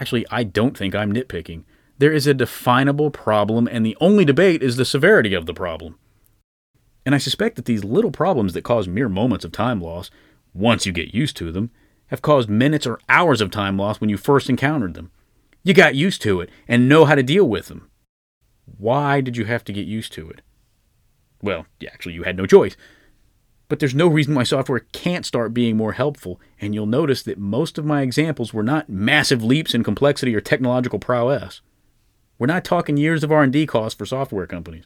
[0.00, 1.62] Actually, I don't think I'm nitpicking.
[2.00, 5.98] There is a definable problem, and the only debate is the severity of the problem.
[7.04, 10.10] And I suspect that these little problems that cause mere moments of time loss,
[10.54, 11.70] once you get used to them,
[12.06, 15.10] have caused minutes or hours of time loss when you first encountered them.
[15.62, 17.90] You got used to it and know how to deal with them.
[18.78, 20.40] Why did you have to get used to it?
[21.42, 22.78] Well, actually, you had no choice.
[23.68, 27.36] But there's no reason why software can't start being more helpful, and you'll notice that
[27.36, 31.60] most of my examples were not massive leaps in complexity or technological prowess.
[32.40, 34.84] We're not talking years of R&D costs for software companies.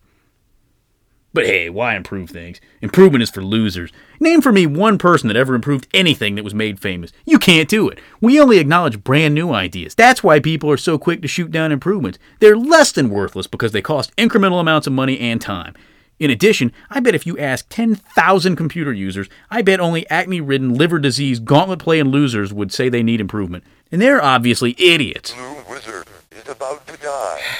[1.33, 2.61] But hey, why improve things?
[2.81, 3.93] Improvement is for losers.
[4.19, 7.13] Name for me one person that ever improved anything that was made famous.
[7.25, 8.01] You can't do it.
[8.21, 9.95] We only acknowledge brand new ideas.
[9.95, 12.19] That's why people are so quick to shoot down improvements.
[12.41, 15.75] They're less than worthless because they cost incremental amounts of money and time.
[16.19, 20.75] In addition, I bet if you ask 10,000 computer users, I bet only acne ridden,
[20.75, 23.63] liver disease, gauntlet playing losers would say they need improvement.
[23.93, 25.33] And they're obviously idiots.
[25.35, 27.41] Blue Wizard is about to die.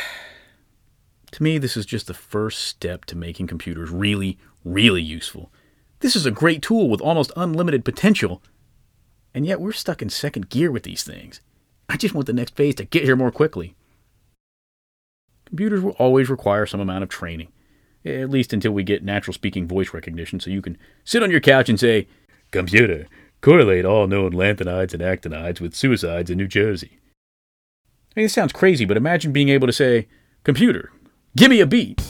[1.33, 5.51] To me, this is just the first step to making computers really, really useful.
[5.99, 8.41] This is a great tool with almost unlimited potential,
[9.35, 11.41] and yet we're stuck in second gear with these things.
[11.89, 13.75] I just want the next phase to get here more quickly.
[15.47, 17.49] Computers will always require some amount of training,
[18.05, 21.41] at least until we get natural speaking voice recognition, so you can sit on your
[21.41, 22.07] couch and say,
[22.53, 23.09] Computer,
[23.41, 27.01] correlate all known lanthanides and actinides with suicides in New Jersey.
[28.17, 30.07] I mean, this sounds crazy, but imagine being able to say,
[30.45, 30.93] Computer,
[31.37, 32.01] Give me a beat.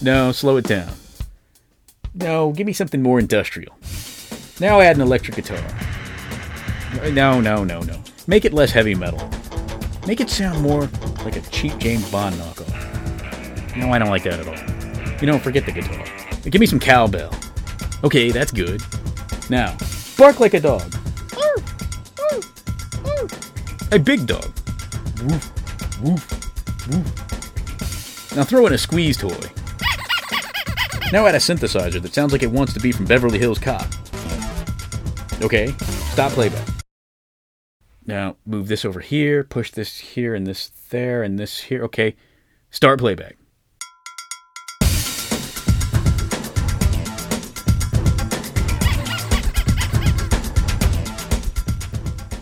[0.00, 0.92] No, slow it down.
[2.14, 3.76] No, give me something more industrial.
[4.60, 5.60] Now add an electric guitar.
[7.10, 8.00] No, no, no, no.
[8.28, 9.28] Make it less heavy metal.
[10.06, 10.82] Make it sound more
[11.24, 13.76] like a cheap James Bond knockoff.
[13.76, 15.20] No, I don't like that at all.
[15.20, 16.04] You know, forget the guitar.
[16.42, 17.34] But give me some cowbell.
[18.04, 18.80] Okay, that's good.
[19.50, 19.76] Now,
[20.16, 20.94] bark like a dog.
[23.92, 24.44] A big dog.
[25.24, 28.36] Woof, woof, woof.
[28.36, 29.30] Now throw in a squeeze toy.
[31.12, 33.86] Now add a synthesizer that sounds like it wants to be from Beverly Hills Cop.
[35.42, 35.74] Okay,
[36.10, 36.68] Stop playback.
[38.04, 41.84] Now move this over here, push this here, and this there, and this here.
[41.84, 42.16] Okay.
[42.70, 43.36] Start playback.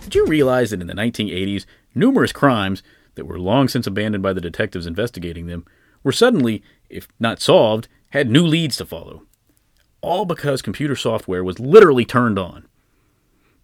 [0.08, 2.82] Did you realize that in the 1980s, numerous crimes
[3.14, 5.66] that were long since abandoned by the detectives investigating them
[6.02, 9.24] were suddenly, if not solved, had new leads to follow?
[10.00, 12.66] All because computer software was literally turned on.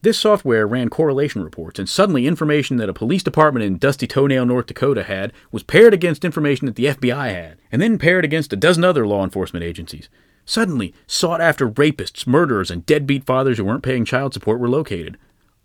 [0.02, 4.44] This software ran correlation reports, and suddenly information that a police department in Dusty Toenail,
[4.44, 8.52] North Dakota had was paired against information that the FBI had, and then paired against
[8.52, 10.10] a dozen other law enforcement agencies.
[10.44, 15.16] Suddenly, sought after rapists, murderers, and deadbeat fathers who weren't paying child support were located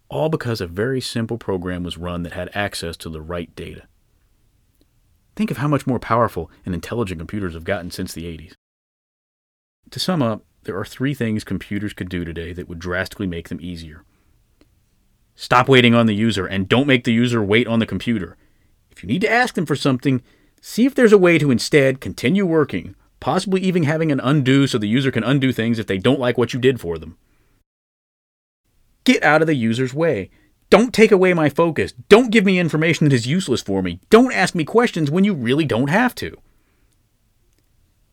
[0.09, 3.83] all because a very simple program was run that had access to the right data.
[5.35, 8.53] Think of how much more powerful and intelligent computers have gotten since the 80s.
[9.91, 13.49] To sum up, there are three things computers could do today that would drastically make
[13.49, 14.03] them easier.
[15.35, 18.35] Stop waiting on the user and don't make the user wait on the computer.
[18.91, 20.21] If you need to ask them for something,
[20.59, 24.77] see if there's a way to instead continue working, possibly even having an undo so
[24.77, 27.17] the user can undo things if they don't like what you did for them.
[29.03, 30.29] Get out of the user's way.
[30.69, 31.93] Don't take away my focus.
[32.09, 33.99] Don't give me information that is useless for me.
[34.09, 36.37] Don't ask me questions when you really don't have to.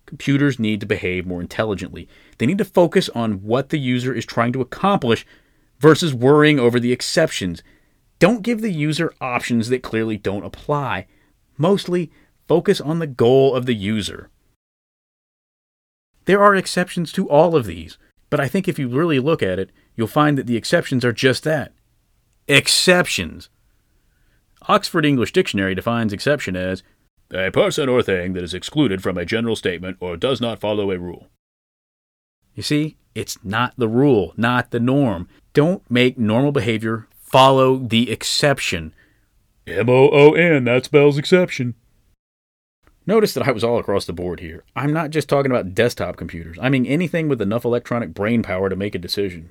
[0.07, 2.09] Computers need to behave more intelligently.
[2.39, 5.26] They need to focus on what the user is trying to accomplish
[5.80, 7.62] versus worrying over the exceptions.
[8.18, 11.07] Don't give the user options that clearly don't apply.
[11.59, 12.11] Mostly,
[12.49, 14.30] focus on the goal of the user.
[16.24, 17.99] There are exceptions to all of these,
[18.30, 21.12] but I think if you really look at it, you'll find that the exceptions are
[21.12, 21.72] just that
[22.49, 23.49] exceptions.
[24.68, 26.82] Oxford English Dictionary defines exception as
[27.32, 30.90] a person or thing that is excluded from a general statement or does not follow
[30.90, 31.26] a rule.
[32.55, 35.28] You see, it's not the rule, not the norm.
[35.53, 38.92] Don't make normal behavior follow the exception.
[39.66, 41.74] M O O N, that spells exception.
[43.07, 44.64] Notice that I was all across the board here.
[44.74, 46.57] I'm not just talking about desktop computers.
[46.61, 49.51] I mean anything with enough electronic brain power to make a decision.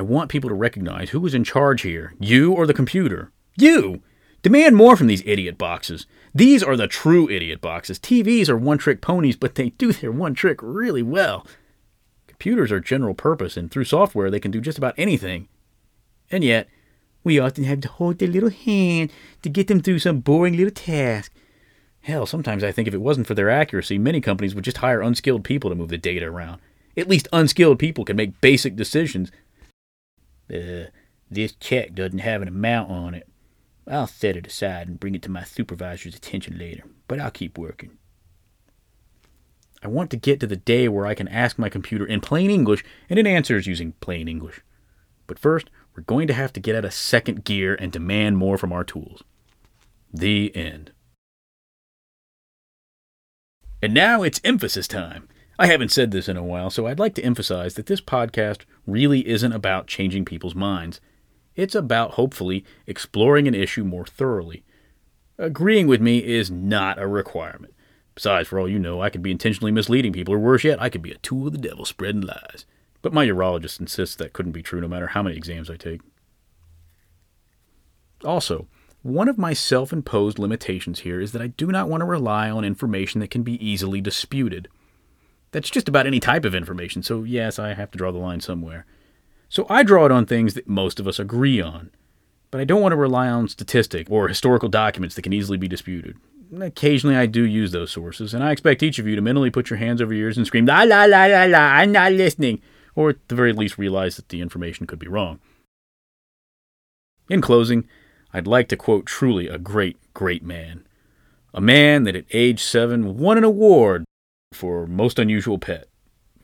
[0.00, 3.32] I want people to recognize who is in charge here, you or the computer.
[3.58, 4.00] You!
[4.40, 6.06] Demand more from these idiot boxes.
[6.34, 7.98] These are the true idiot boxes.
[7.98, 11.46] TVs are one trick ponies, but they do their one trick really well.
[12.26, 15.48] Computers are general purpose, and through software they can do just about anything.
[16.30, 16.66] And yet,
[17.22, 20.72] we often have to hold their little hand to get them through some boring little
[20.72, 21.30] task.
[22.00, 25.02] Hell, sometimes I think if it wasn't for their accuracy, many companies would just hire
[25.02, 26.58] unskilled people to move the data around.
[26.96, 29.30] At least unskilled people can make basic decisions
[30.52, 30.90] uh,
[31.30, 33.28] this check doesn't have an amount on it.
[33.86, 37.58] I'll set it aside and bring it to my supervisor's attention later, but I'll keep
[37.58, 37.98] working.
[39.82, 42.50] I want to get to the day where I can ask my computer in plain
[42.50, 44.60] English and it answers using plain English.
[45.26, 48.58] But first, we're going to have to get out of second gear and demand more
[48.58, 49.22] from our tools.
[50.12, 50.92] The end.
[53.82, 55.28] And now it's emphasis time.
[55.60, 58.62] I haven't said this in a while, so I'd like to emphasize that this podcast
[58.86, 61.02] really isn't about changing people's minds.
[61.54, 64.64] It's about, hopefully, exploring an issue more thoroughly.
[65.36, 67.74] Agreeing with me is not a requirement.
[68.14, 70.88] Besides, for all you know, I could be intentionally misleading people, or worse yet, I
[70.88, 72.64] could be a tool of the devil spreading lies.
[73.02, 76.00] But my urologist insists that couldn't be true no matter how many exams I take.
[78.24, 78.66] Also,
[79.02, 82.48] one of my self imposed limitations here is that I do not want to rely
[82.48, 84.66] on information that can be easily disputed.
[85.52, 88.40] That's just about any type of information, so yes, I have to draw the line
[88.40, 88.86] somewhere.
[89.48, 91.90] So I draw it on things that most of us agree on.
[92.50, 95.68] But I don't want to rely on statistics or historical documents that can easily be
[95.68, 96.16] disputed.
[96.60, 99.70] Occasionally I do use those sources, and I expect each of you to mentally put
[99.70, 102.60] your hands over your ears and scream, la la la la la, I'm not listening,
[102.94, 105.40] or at the very least realize that the information could be wrong.
[107.28, 107.88] In closing,
[108.32, 110.86] I'd like to quote truly a great, great man.
[111.54, 114.04] A man that at age seven won an award
[114.52, 115.86] for most unusual pet.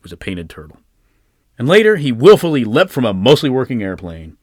[0.02, 0.78] Was a painted turtle.
[1.58, 4.36] And later, he willfully leapt from a mostly working airplane.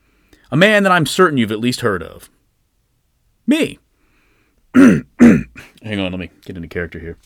[0.52, 2.30] A man that I'm certain you've at least heard of.
[3.48, 3.80] Me.
[4.76, 5.06] Hang
[5.86, 7.18] on, let me get into character here.